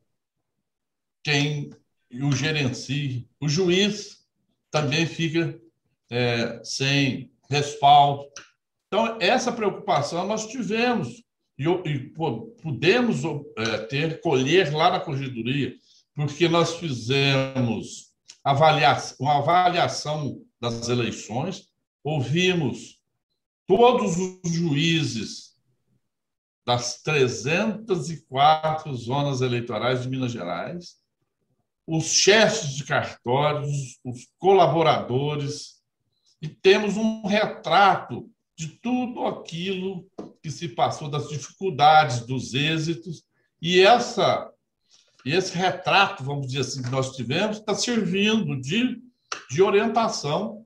quem 1.24 1.72
o 2.22 2.36
gerencie, 2.36 3.28
o 3.40 3.50
juiz 3.50 4.28
também 4.70 5.08
fica 5.08 5.60
é, 6.12 6.64
sem 6.64 7.34
respaldo. 7.50 8.30
Então, 8.86 9.18
essa 9.20 9.52
preocupação 9.52 10.28
nós 10.28 10.46
tivemos 10.46 11.24
e, 11.58 11.64
e 11.68 12.14
pudemos 12.62 13.24
é, 13.58 13.78
ter, 13.88 14.22
colher 14.22 14.72
lá 14.72 14.92
na 14.92 15.00
corregedoria, 15.00 15.74
porque 16.14 16.48
nós 16.48 16.76
fizemos 16.76 18.14
avaliação, 18.44 19.18
uma 19.20 19.40
avaliação 19.40 20.46
das 20.60 20.90
eleições, 20.90 21.72
ouvimos 22.04 23.01
todos 23.72 24.18
os 24.18 24.52
juízes 24.52 25.56
das 26.66 27.02
304 27.04 28.94
zonas 28.98 29.40
eleitorais 29.40 30.04
de 30.04 30.10
Minas 30.10 30.34
Gerais, 30.34 30.98
os 31.88 32.08
chefes 32.08 32.72
de 32.72 32.84
cartórios, 32.84 33.98
os 34.04 34.28
colaboradores, 34.38 35.82
e 36.42 36.50
temos 36.50 36.98
um 36.98 37.26
retrato 37.26 38.30
de 38.58 38.68
tudo 38.68 39.26
aquilo 39.26 40.06
que 40.44 40.52
se 40.52 40.68
passou, 40.68 41.10
das 41.10 41.30
dificuldades, 41.30 42.26
dos 42.26 42.54
êxitos, 42.54 43.24
e 43.62 43.80
essa 43.80 44.52
esse 45.24 45.56
retrato, 45.56 46.26
vamos 46.26 46.48
dizer 46.48 46.60
assim, 46.60 46.82
que 46.82 46.90
nós 46.90 47.16
tivemos, 47.16 47.60
está 47.60 47.74
servindo 47.74 48.60
de, 48.60 49.02
de 49.50 49.62
orientação 49.62 50.61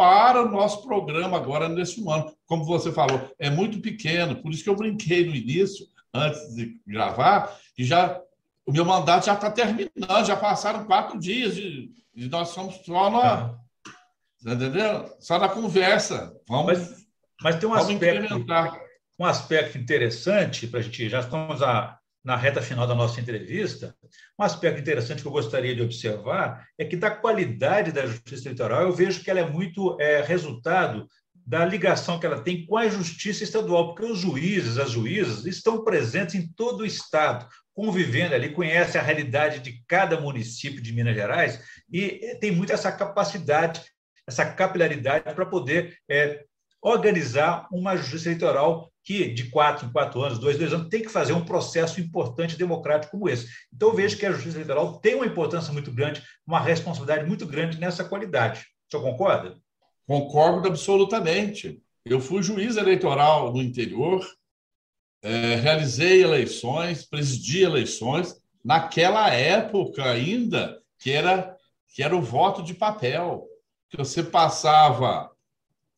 para 0.00 0.42
o 0.42 0.50
nosso 0.50 0.82
programa 0.82 1.36
agora 1.36 1.68
nesse 1.68 2.00
ano. 2.08 2.34
Como 2.46 2.64
você 2.64 2.90
falou, 2.90 3.30
é 3.38 3.50
muito 3.50 3.82
pequeno, 3.82 4.40
por 4.40 4.50
isso 4.50 4.64
que 4.64 4.70
eu 4.70 4.74
brinquei 4.74 5.26
no 5.26 5.34
início, 5.34 5.86
antes 6.14 6.54
de 6.54 6.80
gravar, 6.86 7.54
que 7.76 7.84
já 7.84 8.18
o 8.64 8.72
meu 8.72 8.86
mandato 8.86 9.26
já 9.26 9.34
está 9.34 9.50
terminando, 9.50 10.24
já 10.24 10.36
passaram 10.36 10.86
quatro 10.86 11.18
dias 11.18 11.58
e, 11.58 11.90
e 12.14 12.30
nós 12.30 12.48
somos 12.48 12.76
só 12.76 13.10
na, 13.10 13.60
Entendeu? 14.42 15.14
Só 15.20 15.38
na 15.38 15.50
conversa. 15.50 16.34
Vamos, 16.48 16.78
mas, 16.78 17.06
mas 17.42 17.56
tem 17.56 17.68
um 17.68 17.74
aspecto, 17.74 18.46
um 19.18 19.26
aspecto 19.26 19.76
interessante 19.76 20.66
para 20.66 20.80
a 20.80 20.82
gente. 20.82 21.10
Já 21.10 21.20
estamos 21.20 21.62
a, 21.62 21.99
na 22.24 22.36
reta 22.36 22.60
final 22.60 22.86
da 22.86 22.94
nossa 22.94 23.20
entrevista. 23.20 23.94
Um 24.38 24.44
aspecto 24.44 24.80
interessante 24.80 25.22
que 25.22 25.28
eu 25.28 25.32
gostaria 25.32 25.74
de 25.74 25.82
observar 25.82 26.66
é 26.78 26.84
que, 26.84 26.96
da 26.96 27.10
qualidade 27.10 27.92
da 27.92 28.06
justiça 28.06 28.48
eleitoral, 28.48 28.82
eu 28.82 28.92
vejo 28.92 29.22
que 29.22 29.30
ela 29.30 29.40
é 29.40 29.48
muito 29.48 29.96
é, 30.00 30.22
resultado 30.22 31.06
da 31.34 31.64
ligação 31.64 32.20
que 32.20 32.26
ela 32.26 32.42
tem 32.42 32.66
com 32.66 32.76
a 32.76 32.88
justiça 32.88 33.42
estadual, 33.42 33.88
porque 33.88 34.04
os 34.04 34.18
juízes, 34.18 34.78
as 34.78 34.90
juízas, 34.90 35.46
estão 35.46 35.82
presentes 35.82 36.34
em 36.34 36.46
todo 36.52 36.82
o 36.82 36.86
Estado, 36.86 37.48
convivendo 37.74 38.34
ali, 38.34 38.52
conhecem 38.52 39.00
a 39.00 39.04
realidade 39.04 39.60
de 39.60 39.82
cada 39.88 40.20
município 40.20 40.82
de 40.82 40.92
Minas 40.92 41.14
Gerais 41.14 41.60
e 41.90 42.36
tem 42.40 42.50
muito 42.50 42.72
essa 42.72 42.92
capacidade, 42.92 43.82
essa 44.28 44.44
capilaridade 44.44 45.34
para 45.34 45.46
poder 45.46 45.96
é, 46.08 46.44
organizar 46.82 47.66
uma 47.72 47.96
justiça 47.96 48.28
eleitoral 48.28 48.89
que, 49.02 49.32
de 49.32 49.50
quatro 49.50 49.86
em 49.86 49.92
quatro 49.92 50.22
anos, 50.22 50.38
dois, 50.38 50.58
dois 50.58 50.72
anos, 50.72 50.88
tem 50.88 51.02
que 51.02 51.08
fazer 51.08 51.32
um 51.32 51.44
processo 51.44 52.00
importante 52.00 52.56
democrático 52.56 53.12
como 53.12 53.28
esse. 53.28 53.48
Então, 53.72 53.94
vejo 53.94 54.16
que 54.18 54.26
a 54.26 54.32
justiça 54.32 54.56
eleitoral 54.56 54.98
tem 55.00 55.14
uma 55.14 55.26
importância 55.26 55.72
muito 55.72 55.90
grande, 55.90 56.22
uma 56.46 56.60
responsabilidade 56.60 57.26
muito 57.26 57.46
grande 57.46 57.78
nessa 57.78 58.04
qualidade. 58.04 58.60
O 58.60 58.90
senhor 58.90 59.02
concorda? 59.02 59.56
Concordo 60.06 60.68
absolutamente. 60.68 61.80
Eu 62.04 62.20
fui 62.20 62.42
juiz 62.42 62.76
eleitoral 62.76 63.52
no 63.52 63.62
interior, 63.62 64.26
é, 65.22 65.54
realizei 65.54 66.22
eleições, 66.22 67.04
presidi 67.04 67.62
eleições, 67.62 68.34
naquela 68.64 69.30
época 69.30 70.04
ainda, 70.04 70.80
que 70.98 71.10
era, 71.10 71.56
que 71.94 72.02
era 72.02 72.16
o 72.16 72.22
voto 72.22 72.62
de 72.62 72.74
papel, 72.74 73.46
que 73.88 73.96
você 73.96 74.22
passava 74.22 75.29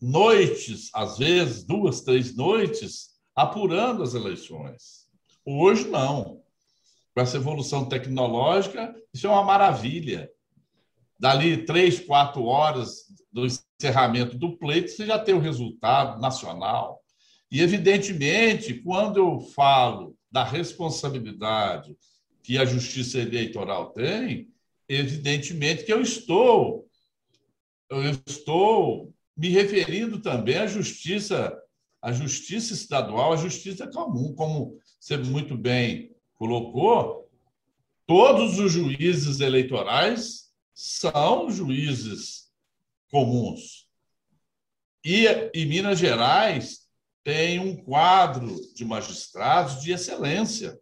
noites, 0.03 0.91
às 0.93 1.19
vezes 1.19 1.63
duas, 1.63 2.01
três 2.01 2.35
noites, 2.35 3.11
apurando 3.37 4.03
as 4.03 4.15
eleições. 4.15 5.07
Hoje, 5.47 5.89
não. 5.89 6.43
Com 7.15 7.21
essa 7.21 7.37
evolução 7.37 7.89
tecnológica, 7.89 8.93
isso 9.15 9.27
é 9.27 9.31
uma 9.31 9.45
maravilha. 9.45 10.29
Dali 11.21 11.65
três, 11.65 12.01
quatro 12.01 12.45
horas 12.45 13.05
do 13.31 13.47
encerramento 13.47 14.37
do 14.37 14.59
pleito, 14.59 14.91
você 14.91 15.07
já 15.07 15.19
tem 15.19 15.35
o 15.35 15.41
resultado 15.41 16.21
nacional. 16.21 17.01
E, 17.51 17.61
evidentemente, 17.61 18.75
quando 18.75 19.19
eu 19.19 19.41
falo 19.55 20.17
da 20.31 20.43
responsabilidade 20.43 21.97
que 22.43 22.59
a 22.59 22.65
justiça 22.65 23.19
eleitoral 23.19 23.91
tem, 23.93 24.49
evidentemente 24.89 25.85
que 25.85 25.93
eu 25.93 26.01
estou 26.03 26.89
eu 27.89 28.11
estou 28.27 29.13
me 29.37 29.49
referindo 29.49 30.21
também 30.21 30.57
à 30.57 30.67
justiça, 30.67 31.57
à 32.01 32.13
justiça 32.13 32.73
estadual, 32.73 33.33
à 33.33 33.37
justiça 33.37 33.87
comum, 33.87 34.35
como 34.35 34.79
você 35.01 35.17
muito 35.17 35.57
bem 35.57 36.15
colocou, 36.35 37.31
todos 38.07 38.59
os 38.59 38.73
juízes 38.73 39.41
eleitorais 39.41 40.53
são 40.75 41.51
juízes 41.51 42.51
comuns. 43.11 43.89
E, 45.05 45.27
e 45.55 45.67
Minas 45.67 45.99
Gerais 45.99 46.83
tem 47.25 47.59
um 47.59 47.77
quadro 47.77 48.57
de 48.75 48.85
magistrados 48.85 49.81
de 49.83 49.93
excelência, 49.93 50.79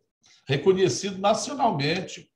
reconhecido 0.46 1.18
nacionalmente. 1.18 2.30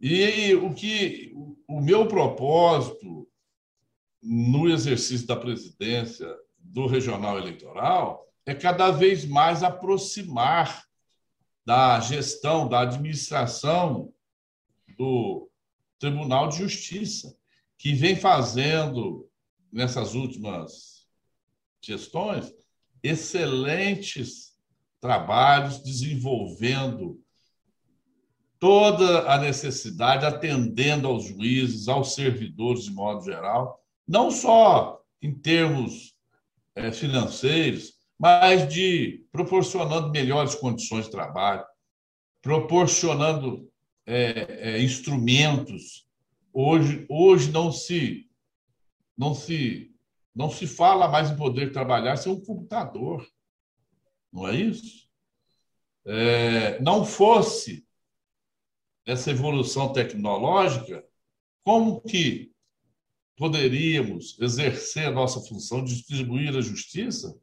E 0.00 0.54
o 0.54 0.74
que 0.74 1.32
o 1.68 1.80
meu 1.80 2.06
propósito 2.06 3.28
no 4.24 4.68
exercício 4.70 5.26
da 5.26 5.36
presidência 5.36 6.26
do 6.58 6.86
regional 6.86 7.38
eleitoral 7.38 8.26
é 8.46 8.54
cada 8.54 8.90
vez 8.90 9.26
mais 9.26 9.62
aproximar 9.62 10.84
da 11.64 12.00
gestão, 12.00 12.68
da 12.68 12.80
administração 12.80 14.12
do 14.96 15.48
Tribunal 15.98 16.48
de 16.48 16.58
Justiça, 16.58 17.36
que 17.78 17.94
vem 17.94 18.16
fazendo 18.16 19.28
nessas 19.70 20.14
últimas 20.14 21.06
gestões 21.82 22.52
excelentes 23.02 24.54
trabalhos 25.00 25.82
desenvolvendo 25.82 27.20
toda 28.58 29.30
a 29.30 29.36
necessidade, 29.36 30.24
atendendo 30.24 31.06
aos 31.06 31.24
juízes, 31.24 31.88
aos 31.88 32.14
servidores 32.14 32.84
de 32.84 32.90
modo 32.90 33.22
geral, 33.22 33.83
não 34.06 34.30
só 34.30 35.02
em 35.20 35.32
termos 35.32 36.14
é, 36.74 36.92
financeiros, 36.92 37.94
mas 38.18 38.68
de 38.72 39.24
proporcionando 39.32 40.10
melhores 40.10 40.54
condições 40.54 41.06
de 41.06 41.10
trabalho, 41.10 41.64
proporcionando 42.40 43.70
é, 44.06 44.74
é, 44.76 44.82
instrumentos. 44.82 46.06
Hoje, 46.52 47.06
hoje 47.08 47.50
não 47.50 47.72
se 47.72 48.30
não 49.16 49.34
se 49.34 49.90
não 50.34 50.50
se 50.50 50.66
fala 50.66 51.06
mais 51.06 51.30
em 51.30 51.36
poder 51.36 51.72
trabalhar 51.72 52.16
sem 52.16 52.32
um 52.32 52.40
computador. 52.40 53.24
Não 54.32 54.48
é 54.48 54.56
isso? 54.56 55.08
É, 56.04 56.80
não 56.80 57.04
fosse 57.04 57.86
essa 59.06 59.30
evolução 59.30 59.92
tecnológica, 59.92 61.04
como 61.62 62.00
que 62.00 62.53
poderíamos 63.36 64.38
exercer 64.40 65.08
a 65.08 65.12
nossa 65.12 65.40
função 65.40 65.82
de 65.82 65.94
distribuir 65.94 66.56
a 66.56 66.60
justiça 66.60 67.36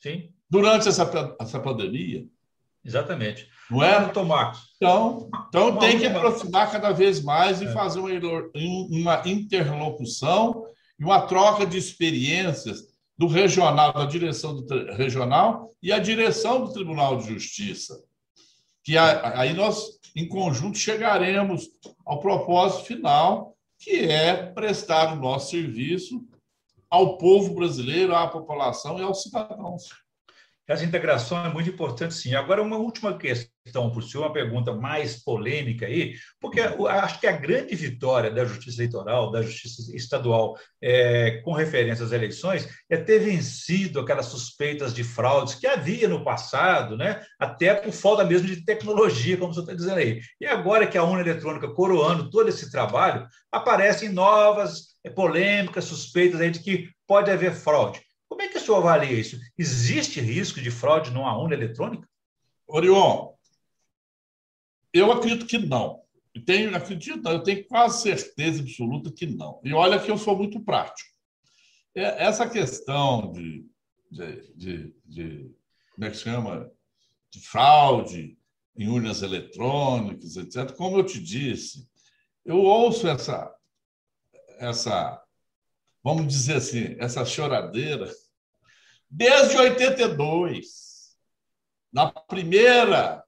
Sim. 0.00 0.30
durante 0.48 0.88
essa, 0.88 1.36
essa 1.40 1.60
pandemia? 1.60 2.26
Exatamente. 2.84 3.48
Não 3.70 3.82
é? 3.82 4.10
Então, 4.76 5.30
então 5.48 5.78
tem 5.78 5.98
que 5.98 6.06
aproximar 6.06 6.70
cada 6.70 6.90
vez 6.90 7.22
mais 7.22 7.60
e 7.60 7.66
é. 7.66 7.72
fazer 7.72 8.00
uma, 8.00 8.10
uma 8.90 9.22
interlocução 9.28 10.66
e 10.98 11.04
uma 11.04 11.22
troca 11.22 11.64
de 11.64 11.78
experiências 11.78 12.92
do 13.16 13.26
regional, 13.26 13.92
da 13.92 14.04
direção 14.04 14.56
do 14.56 14.92
regional 14.94 15.70
e 15.82 15.92
a 15.92 15.98
direção 15.98 16.64
do 16.64 16.72
Tribunal 16.72 17.18
de 17.18 17.28
Justiça. 17.28 18.02
Que 18.82 18.98
aí 18.98 19.52
nós, 19.52 20.00
em 20.16 20.26
conjunto, 20.28 20.76
chegaremos 20.76 21.68
ao 22.04 22.18
propósito 22.18 22.86
final, 22.86 23.56
que 23.82 23.98
é 23.98 24.46
prestar 24.52 25.12
o 25.12 25.20
nosso 25.20 25.50
serviço 25.50 26.24
ao 26.88 27.18
povo 27.18 27.52
brasileiro, 27.52 28.14
à 28.14 28.28
população 28.28 28.98
e 28.98 29.02
aos 29.02 29.22
cidadãos. 29.22 29.88
Essa 30.68 30.84
integração 30.84 31.44
é 31.44 31.52
muito 31.52 31.68
importante, 31.68 32.14
sim. 32.14 32.34
Agora, 32.34 32.62
uma 32.62 32.76
última 32.76 33.18
questão 33.18 33.90
para 33.90 33.98
o 33.98 34.02
senhor, 34.02 34.24
uma 34.24 34.32
pergunta 34.32 34.72
mais 34.72 35.22
polêmica 35.22 35.86
aí, 35.86 36.14
porque 36.40 36.60
acho 36.60 37.18
que 37.18 37.26
a 37.26 37.32
grande 37.32 37.74
vitória 37.74 38.30
da 38.30 38.44
justiça 38.44 38.80
eleitoral, 38.80 39.32
da 39.32 39.42
justiça 39.42 39.94
estadual, 39.94 40.56
é, 40.80 41.42
com 41.44 41.52
referência 41.52 42.04
às 42.04 42.12
eleições, 42.12 42.68
é 42.88 42.96
ter 42.96 43.18
vencido 43.18 43.98
aquelas 43.98 44.26
suspeitas 44.26 44.94
de 44.94 45.02
fraudes 45.02 45.56
que 45.56 45.66
havia 45.66 46.08
no 46.08 46.22
passado, 46.22 46.96
né? 46.96 47.22
até 47.40 47.74
por 47.74 47.92
falta 47.92 48.24
mesmo 48.24 48.46
de 48.46 48.64
tecnologia, 48.64 49.36
como 49.36 49.50
o 49.50 49.54
senhor 49.54 49.64
está 49.64 49.74
dizendo 49.74 49.98
aí. 49.98 50.20
E 50.40 50.46
agora 50.46 50.86
que 50.86 50.96
a 50.96 51.02
urna 51.02 51.22
eletrônica 51.22 51.74
coroando 51.74 52.30
todo 52.30 52.48
esse 52.48 52.70
trabalho, 52.70 53.26
aparecem 53.50 54.08
novas 54.10 54.92
é, 55.02 55.10
polêmicas, 55.10 55.84
suspeitas 55.84 56.40
aí 56.40 56.50
de 56.50 56.60
que 56.60 56.88
pode 57.06 57.30
haver 57.30 57.52
fraude. 57.52 58.00
Como 58.32 58.40
é 58.40 58.48
que 58.48 58.56
o 58.56 58.60
senhor 58.62 58.78
avalia 58.78 59.12
isso? 59.12 59.38
Existe 59.58 60.18
risco 60.18 60.58
de 60.58 60.70
fraude 60.70 61.10
numa 61.10 61.36
urna 61.36 61.54
eletrônica? 61.54 62.08
Orion, 62.66 63.34
eu 64.90 65.12
acredito 65.12 65.44
que 65.44 65.58
não. 65.58 66.00
Eu 66.34 66.42
tenho, 66.42 66.74
acredito, 66.74 67.28
eu 67.28 67.42
tenho 67.42 67.62
quase 67.66 68.00
certeza 68.00 68.62
absoluta 68.62 69.12
que 69.12 69.26
não. 69.26 69.60
E 69.62 69.74
olha 69.74 70.00
que 70.00 70.10
eu 70.10 70.16
sou 70.16 70.34
muito 70.34 70.58
prático. 70.64 71.10
É, 71.94 72.24
essa 72.24 72.48
questão 72.48 73.30
de, 73.32 73.66
de, 74.10 74.54
de, 74.54 74.96
de 75.04 75.54
como 75.94 76.06
é 76.06 76.10
que 76.10 76.16
chama? 76.16 76.72
De 77.30 77.38
fraude 77.38 78.38
em 78.74 78.88
urnas 78.88 79.20
eletrônicas, 79.20 80.36
etc. 80.38 80.72
Como 80.74 80.96
eu 80.96 81.04
te 81.04 81.22
disse, 81.22 81.86
eu 82.46 82.56
ouço 82.56 83.06
essa, 83.06 83.54
essa, 84.58 85.22
vamos 86.02 86.26
dizer 86.32 86.54
assim, 86.54 86.96
essa 86.98 87.26
choradeira 87.26 88.10
Desde 89.14 89.58
82, 89.58 91.18
na 91.92 92.10
primeira 92.10 93.22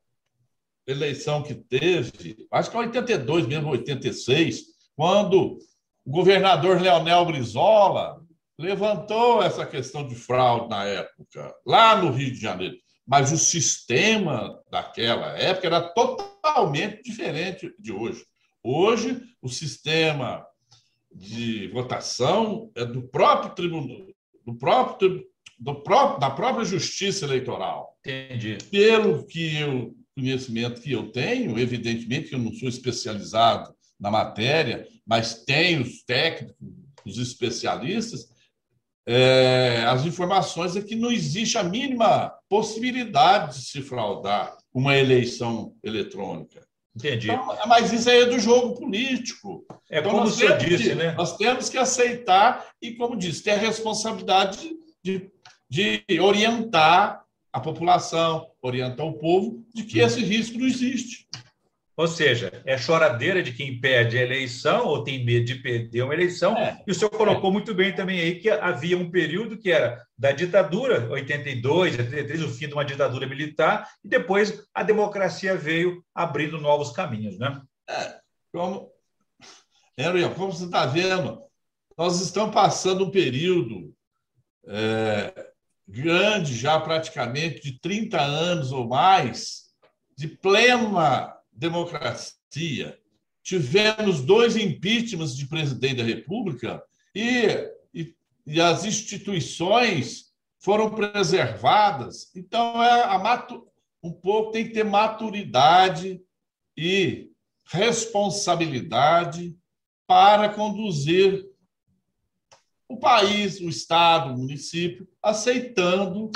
eleição 0.86 1.42
que 1.42 1.54
teve, 1.54 2.48
acho 2.50 2.70
que 2.70 2.76
82 2.78 3.46
mesmo, 3.46 3.68
86, 3.68 4.62
quando 4.96 5.58
o 6.02 6.10
governador 6.10 6.80
Leonel 6.80 7.26
Brizola 7.26 8.24
levantou 8.58 9.42
essa 9.42 9.66
questão 9.66 10.08
de 10.08 10.14
fraude 10.14 10.70
na 10.70 10.84
época, 10.84 11.54
lá 11.66 12.00
no 12.00 12.10
Rio 12.10 12.32
de 12.32 12.40
Janeiro. 12.40 12.76
Mas 13.06 13.30
o 13.30 13.36
sistema 13.36 14.58
daquela 14.70 15.38
época 15.38 15.66
era 15.66 15.82
totalmente 15.82 17.02
diferente 17.02 17.74
de 17.78 17.92
hoje. 17.92 18.24
Hoje, 18.62 19.20
o 19.42 19.50
sistema 19.50 20.46
de 21.12 21.68
votação 21.68 22.72
é 22.74 22.86
do 22.86 23.02
próprio 23.02 23.54
tribunal, 23.54 24.06
do 24.46 24.54
próprio, 24.56 25.22
próprio, 25.72 26.18
da 26.18 26.30
própria 26.30 26.64
Justiça 26.64 27.24
Eleitoral. 27.24 27.96
Entendi. 28.04 28.58
Pelo 28.70 29.24
que 29.24 29.56
eu 29.56 29.94
conhecimento 30.16 30.80
que 30.80 30.92
eu 30.92 31.10
tenho, 31.10 31.58
evidentemente 31.58 32.28
que 32.28 32.34
eu 32.34 32.38
não 32.38 32.52
sou 32.52 32.68
especializado 32.68 33.74
na 33.98 34.10
matéria, 34.10 34.86
mas 35.06 35.44
tenho 35.44 35.82
os 35.82 36.02
técnicos, 36.04 36.54
os 37.04 37.18
especialistas, 37.18 38.28
é, 39.06 39.84
as 39.86 40.06
informações 40.06 40.76
é 40.76 40.82
que 40.82 40.94
não 40.94 41.12
existe 41.12 41.58
a 41.58 41.62
mínima 41.62 42.32
possibilidade 42.48 43.58
de 43.58 43.66
se 43.66 43.82
fraudar 43.82 44.56
uma 44.72 44.96
eleição 44.96 45.74
eletrônica. 45.82 46.64
Entendi. 46.96 47.30
Então, 47.30 47.56
mas 47.66 47.92
isso 47.92 48.08
aí 48.08 48.22
é 48.22 48.26
do 48.26 48.38
jogo 48.38 48.80
político. 48.80 49.66
É 49.90 49.98
então, 49.98 50.12
como 50.12 50.24
o 50.24 50.30
senhor 50.30 50.56
disse, 50.58 50.90
que, 50.90 50.94
né? 50.94 51.12
Nós 51.12 51.36
temos 51.36 51.68
que 51.68 51.76
aceitar 51.76 52.68
e, 52.80 52.92
como 52.92 53.16
disse, 53.16 53.42
ter 53.42 53.50
a 53.50 53.58
responsabilidade 53.58 54.70
de, 55.02 55.30
de 55.74 56.04
orientar 56.20 57.24
a 57.52 57.58
população, 57.58 58.48
orientar 58.62 59.04
o 59.04 59.18
povo 59.18 59.66
de 59.74 59.82
que 59.82 59.98
esse 59.98 60.22
risco 60.24 60.56
não 60.56 60.68
existe. 60.68 61.26
Ou 61.96 62.06
seja, 62.06 62.62
é 62.64 62.78
choradeira 62.78 63.42
de 63.42 63.52
quem 63.52 63.80
perde 63.80 64.16
a 64.16 64.22
eleição 64.22 64.86
ou 64.86 65.02
tem 65.02 65.24
medo 65.24 65.46
de 65.46 65.56
perder 65.56 66.02
uma 66.02 66.14
eleição. 66.14 66.56
É, 66.56 66.80
e 66.86 66.92
o 66.92 66.94
senhor 66.94 67.10
colocou 67.10 67.50
muito 67.50 67.74
bem 67.74 67.92
também 67.92 68.20
aí 68.20 68.38
que 68.38 68.48
havia 68.48 68.96
um 68.96 69.10
período 69.10 69.58
que 69.58 69.72
era 69.72 70.00
da 70.16 70.30
ditadura, 70.30 71.08
82, 71.10 71.98
83, 71.98 72.42
o 72.42 72.48
fim 72.50 72.68
de 72.68 72.74
uma 72.74 72.84
ditadura 72.84 73.26
militar, 73.26 73.88
e 74.04 74.08
depois 74.08 74.64
a 74.72 74.84
democracia 74.84 75.56
veio 75.56 76.04
abrindo 76.14 76.60
novos 76.60 76.92
caminhos, 76.92 77.36
né? 77.36 77.60
É, 77.88 78.16
como, 78.52 78.92
Henry, 79.98 80.28
como 80.34 80.52
você 80.52 80.66
está 80.66 80.86
vendo, 80.86 81.42
nós 81.98 82.20
estamos 82.20 82.54
passando 82.54 83.04
um 83.04 83.10
período 83.10 83.92
é, 84.66 85.52
grande, 85.86 86.56
já 86.56 86.80
praticamente 86.80 87.60
de 87.60 87.78
30 87.78 88.20
anos 88.20 88.72
ou 88.72 88.88
mais, 88.88 89.64
de 90.16 90.28
plena 90.28 91.36
democracia. 91.52 92.98
Tivemos 93.42 94.22
dois 94.22 94.56
impeachments 94.56 95.36
de 95.36 95.46
presidente 95.46 95.96
da 95.96 96.04
República 96.04 96.82
e, 97.14 97.70
e, 97.92 98.14
e 98.46 98.60
as 98.60 98.84
instituições 98.84 100.32
foram 100.58 100.90
preservadas. 100.90 102.30
Então, 102.34 102.82
é 102.82 103.02
a 103.04 103.18
matu, 103.18 103.66
um 104.02 104.10
pouco 104.10 104.52
tem 104.52 104.66
que 104.66 104.72
ter 104.72 104.84
maturidade 104.84 106.22
e 106.76 107.30
responsabilidade 107.66 109.56
para 110.06 110.48
conduzir 110.48 111.44
o 112.88 112.98
país, 112.98 113.60
o 113.60 113.68
Estado, 113.68 114.32
o 114.32 114.38
município, 114.38 115.08
aceitando 115.22 116.30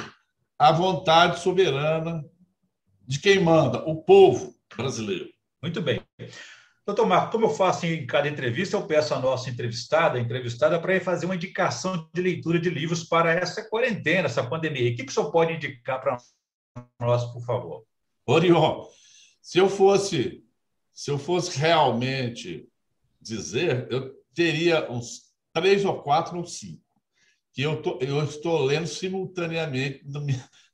a 0.58 0.72
vontade 0.72 1.40
soberana 1.40 2.24
de 3.06 3.20
quem 3.20 3.40
manda, 3.40 3.78
o 3.88 4.02
povo 4.02 4.54
brasileiro. 4.76 5.28
Muito 5.62 5.80
bem. 5.80 6.00
Doutor 6.88 7.06
Marco, 7.06 7.32
como 7.32 7.44
eu 7.44 7.50
faço 7.50 7.84
em 7.84 8.06
cada 8.06 8.28
entrevista, 8.28 8.76
eu 8.76 8.86
peço 8.86 9.12
à 9.12 9.18
nossa 9.18 9.50
entrevistada, 9.50 10.18
entrevistada, 10.18 10.80
para 10.80 10.98
fazer 11.00 11.26
uma 11.26 11.34
indicação 11.34 12.08
de 12.14 12.22
leitura 12.22 12.58
de 12.58 12.70
livros 12.70 13.04
para 13.04 13.32
essa 13.32 13.62
quarentena, 13.68 14.26
essa 14.26 14.42
pandemia. 14.42 14.90
O 14.90 14.96
que, 14.96 15.04
que 15.04 15.10
o 15.10 15.14
senhor 15.14 15.30
pode 15.30 15.52
indicar 15.52 16.00
para 16.00 16.16
nós, 16.98 17.24
por 17.26 17.44
favor? 17.44 17.84
Orion, 18.26 18.86
se 19.42 19.58
eu 19.58 19.68
fosse, 19.68 20.42
se 20.92 21.10
eu 21.10 21.18
fosse 21.18 21.58
realmente 21.58 22.66
dizer, 23.20 23.86
eu 23.90 24.14
teria 24.34 24.90
uns 24.90 25.27
três 25.52 25.84
ou 25.84 26.02
quatro 26.02 26.38
ou 26.38 26.44
cinco 26.44 26.88
que 27.58 27.62
eu, 27.62 27.82
tô, 27.82 27.98
eu 28.00 28.22
estou 28.22 28.62
lendo 28.62 28.86
simultaneamente 28.86 30.04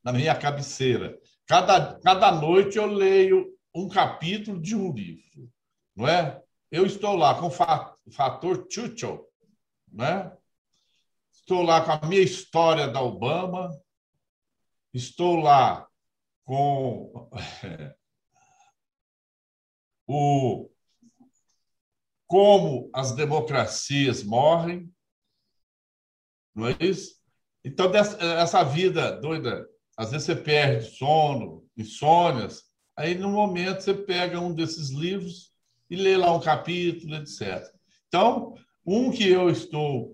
na 0.02 0.12
minha 0.12 0.34
cabeceira. 0.34 1.18
Cada, 1.46 1.98
cada 2.00 2.30
noite 2.32 2.76
eu 2.76 2.84
leio 2.84 3.56
um 3.74 3.88
capítulo 3.88 4.60
de 4.60 4.76
um 4.76 4.92
livro, 4.92 5.50
não 5.96 6.06
é? 6.06 6.42
Eu 6.70 6.84
estou 6.84 7.16
lá 7.16 7.40
com 7.40 7.46
o 7.46 8.10
fator 8.10 8.66
Churchill, 8.70 9.26
né? 9.90 10.30
Estou 11.32 11.62
lá 11.62 11.80
com 11.80 11.92
a 11.92 12.06
minha 12.06 12.20
história 12.20 12.86
da 12.86 13.00
Obama, 13.00 13.70
estou 14.92 15.36
lá 15.36 15.88
com 16.44 17.30
o 20.06 20.70
como 22.34 22.90
as 22.92 23.14
democracias 23.14 24.24
morrem, 24.24 24.92
não 26.52 26.66
é 26.66 26.76
isso? 26.80 27.14
Então, 27.64 27.88
dessa, 27.88 28.20
essa 28.20 28.64
vida 28.64 29.12
doida, 29.20 29.64
às 29.96 30.10
vezes 30.10 30.26
você 30.26 30.34
perde 30.34 30.96
sono, 30.96 31.64
insônias, 31.76 32.64
Aí, 32.96 33.14
no 33.14 33.30
momento, 33.30 33.82
você 33.82 33.94
pega 33.94 34.40
um 34.40 34.52
desses 34.52 34.90
livros 34.90 35.52
e 35.88 35.94
lê 35.94 36.16
lá 36.16 36.34
um 36.34 36.40
capítulo, 36.40 37.14
etc. 37.14 37.64
Então, 38.08 38.54
um 38.84 39.12
que 39.12 39.28
eu 39.28 39.48
estou, 39.48 40.12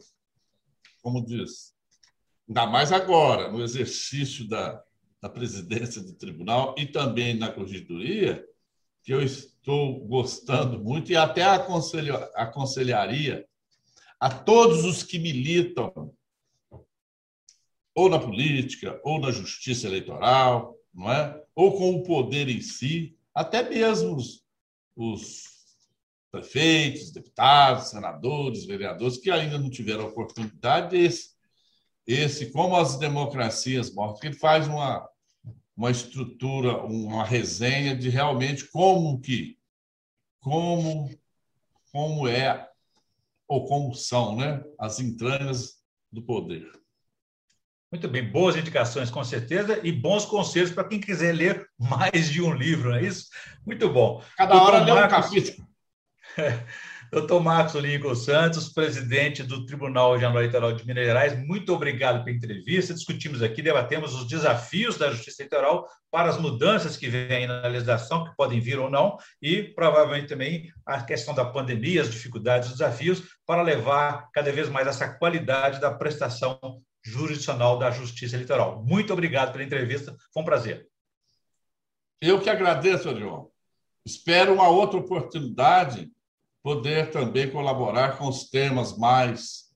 como 1.02 1.24
diz, 1.24 1.74
ainda 2.46 2.66
mais 2.66 2.92
agora, 2.92 3.50
no 3.50 3.62
exercício 3.62 4.46
da, 4.46 4.82
da 5.22 5.30
presidência 5.30 6.02
do 6.02 6.14
tribunal 6.14 6.74
e 6.76 6.86
também 6.86 7.34
na 7.34 7.50
corregedoria, 7.50 8.46
que 9.02 9.12
eu 9.12 9.22
estou 9.22 10.00
gostando 10.06 10.78
muito 10.78 11.10
e 11.10 11.16
até 11.16 11.42
aconselho, 11.42 12.16
aconselharia 12.34 13.46
a 14.18 14.30
todos 14.30 14.84
os 14.84 15.02
que 15.02 15.18
militam 15.18 16.12
ou 17.94 18.08
na 18.08 18.18
política 18.18 19.00
ou 19.02 19.18
na 19.18 19.30
justiça 19.30 19.86
eleitoral, 19.86 20.76
não 20.92 21.10
é? 21.10 21.42
ou 21.54 21.76
com 21.76 21.94
o 21.94 22.02
poder 22.02 22.48
em 22.48 22.60
si, 22.60 23.16
até 23.34 23.68
mesmo 23.68 24.16
os, 24.16 24.44
os 24.96 25.44
prefeitos, 26.30 27.10
deputados, 27.10 27.90
senadores, 27.90 28.64
vereadores, 28.64 29.18
que 29.18 29.30
ainda 29.30 29.58
não 29.58 29.70
tiveram 29.70 30.06
oportunidade 30.06 30.90
desse, 30.90 31.30
esse 32.06 32.50
como 32.50 32.76
as 32.76 32.98
democracias 32.98 33.92
mortas, 33.92 34.20
que 34.20 34.26
ele 34.28 34.36
faz 34.36 34.66
uma, 34.66 35.08
uma 35.80 35.90
estrutura, 35.90 36.76
uma 36.82 37.24
resenha 37.24 37.96
de 37.96 38.10
realmente 38.10 38.66
como 38.66 39.18
que, 39.18 39.56
como, 40.38 41.10
como 41.90 42.28
é 42.28 42.68
ou 43.48 43.64
como 43.64 43.94
são 43.94 44.36
né, 44.36 44.62
as 44.78 45.00
entranhas 45.00 45.78
do 46.12 46.20
poder. 46.20 46.70
Muito 47.90 48.06
bem, 48.08 48.30
boas 48.30 48.56
indicações, 48.56 49.10
com 49.10 49.24
certeza, 49.24 49.80
e 49.82 49.90
bons 49.90 50.26
conselhos 50.26 50.70
para 50.70 50.86
quem 50.86 51.00
quiser 51.00 51.32
ler 51.32 51.66
mais 51.78 52.28
de 52.28 52.42
um 52.42 52.52
livro, 52.52 52.90
não 52.90 52.96
é 52.98 53.02
isso? 53.02 53.30
Muito 53.64 53.88
bom. 53.88 54.22
Cada 54.36 54.52
Doutor 54.52 54.74
hora 54.74 54.84
lê 54.84 54.92
um 54.92 55.08
capítulo. 55.08 55.66
Doutor 57.10 57.42
Marcos 57.42 57.74
Lincoln 57.74 58.14
Santos, 58.14 58.68
presidente 58.68 59.42
do 59.42 59.66
Tribunal 59.66 60.16
Geral 60.16 60.36
Eleitoral 60.36 60.72
de 60.72 60.86
Minas 60.86 61.04
Gerais, 61.04 61.36
muito 61.44 61.74
obrigado 61.74 62.22
pela 62.22 62.36
entrevista. 62.36 62.94
Discutimos 62.94 63.42
aqui, 63.42 63.60
debatemos 63.60 64.14
os 64.14 64.28
desafios 64.28 64.96
da 64.96 65.10
Justiça 65.10 65.42
Eleitoral 65.42 65.88
para 66.08 66.28
as 66.28 66.38
mudanças 66.38 66.96
que 66.96 67.08
vêm 67.08 67.48
na 67.48 67.66
legislação, 67.66 68.22
que 68.22 68.36
podem 68.36 68.60
vir 68.60 68.78
ou 68.78 68.88
não, 68.88 69.16
e 69.42 69.60
provavelmente 69.60 70.28
também 70.28 70.72
a 70.86 71.02
questão 71.02 71.34
da 71.34 71.44
pandemia, 71.44 72.00
as 72.00 72.12
dificuldades, 72.12 72.68
os 72.68 72.78
desafios, 72.78 73.24
para 73.44 73.60
levar 73.60 74.30
cada 74.32 74.52
vez 74.52 74.68
mais 74.68 74.86
essa 74.86 75.08
qualidade 75.08 75.80
da 75.80 75.90
prestação 75.90 76.60
jurisdicional 77.02 77.76
da 77.76 77.90
Justiça 77.90 78.36
Eleitoral. 78.36 78.84
Muito 78.84 79.12
obrigado 79.12 79.50
pela 79.50 79.64
entrevista, 79.64 80.16
foi 80.32 80.42
um 80.44 80.46
prazer. 80.46 80.86
Eu 82.20 82.40
que 82.40 82.48
agradeço, 82.48 83.08
Adriano. 83.08 83.50
Espero 84.06 84.54
uma 84.54 84.68
outra 84.68 85.00
oportunidade 85.00 86.08
poder 86.62 87.10
também 87.10 87.50
colaborar 87.50 88.18
com 88.18 88.28
os 88.28 88.48
temas 88.48 88.96
mais, 88.96 89.70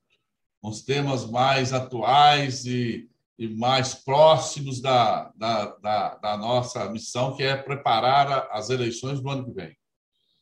os 0.62 0.82
temas 0.82 1.28
mais 1.28 1.72
atuais 1.72 2.64
e, 2.64 3.08
e 3.38 3.48
mais 3.48 3.94
próximos 3.94 4.80
da, 4.80 5.30
da, 5.36 5.66
da, 5.76 6.14
da 6.16 6.36
nossa 6.36 6.88
missão, 6.90 7.34
que 7.36 7.42
é 7.42 7.56
preparar 7.56 8.48
as 8.50 8.70
eleições 8.70 9.20
do 9.20 9.28
ano 9.30 9.44
que 9.44 9.52
vem 9.52 9.76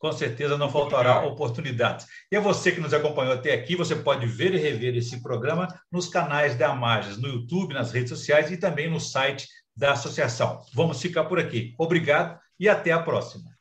com 0.03 0.11
certeza 0.11 0.57
não 0.57 0.69
faltará 0.69 1.25
oportunidades. 1.25 2.05
E 2.29 2.35
a 2.35 2.41
você 2.41 2.73
que 2.73 2.81
nos 2.81 2.93
acompanhou 2.93 3.33
até 3.35 3.53
aqui, 3.53 3.73
você 3.73 3.95
pode 3.95 4.27
ver 4.27 4.53
e 4.53 4.57
rever 4.57 4.97
esse 4.97 5.23
programa 5.23 5.65
nos 5.89 6.09
canais 6.09 6.57
da 6.57 6.71
Amagens, 6.71 7.17
no 7.17 7.29
YouTube, 7.29 7.73
nas 7.73 7.93
redes 7.93 8.09
sociais 8.09 8.51
e 8.51 8.57
também 8.57 8.89
no 8.89 8.99
site 8.99 9.47
da 9.73 9.93
associação. 9.93 10.59
Vamos 10.73 11.01
ficar 11.01 11.23
por 11.23 11.39
aqui. 11.39 11.73
Obrigado 11.77 12.37
e 12.59 12.67
até 12.67 12.91
a 12.91 13.01
próxima. 13.01 13.52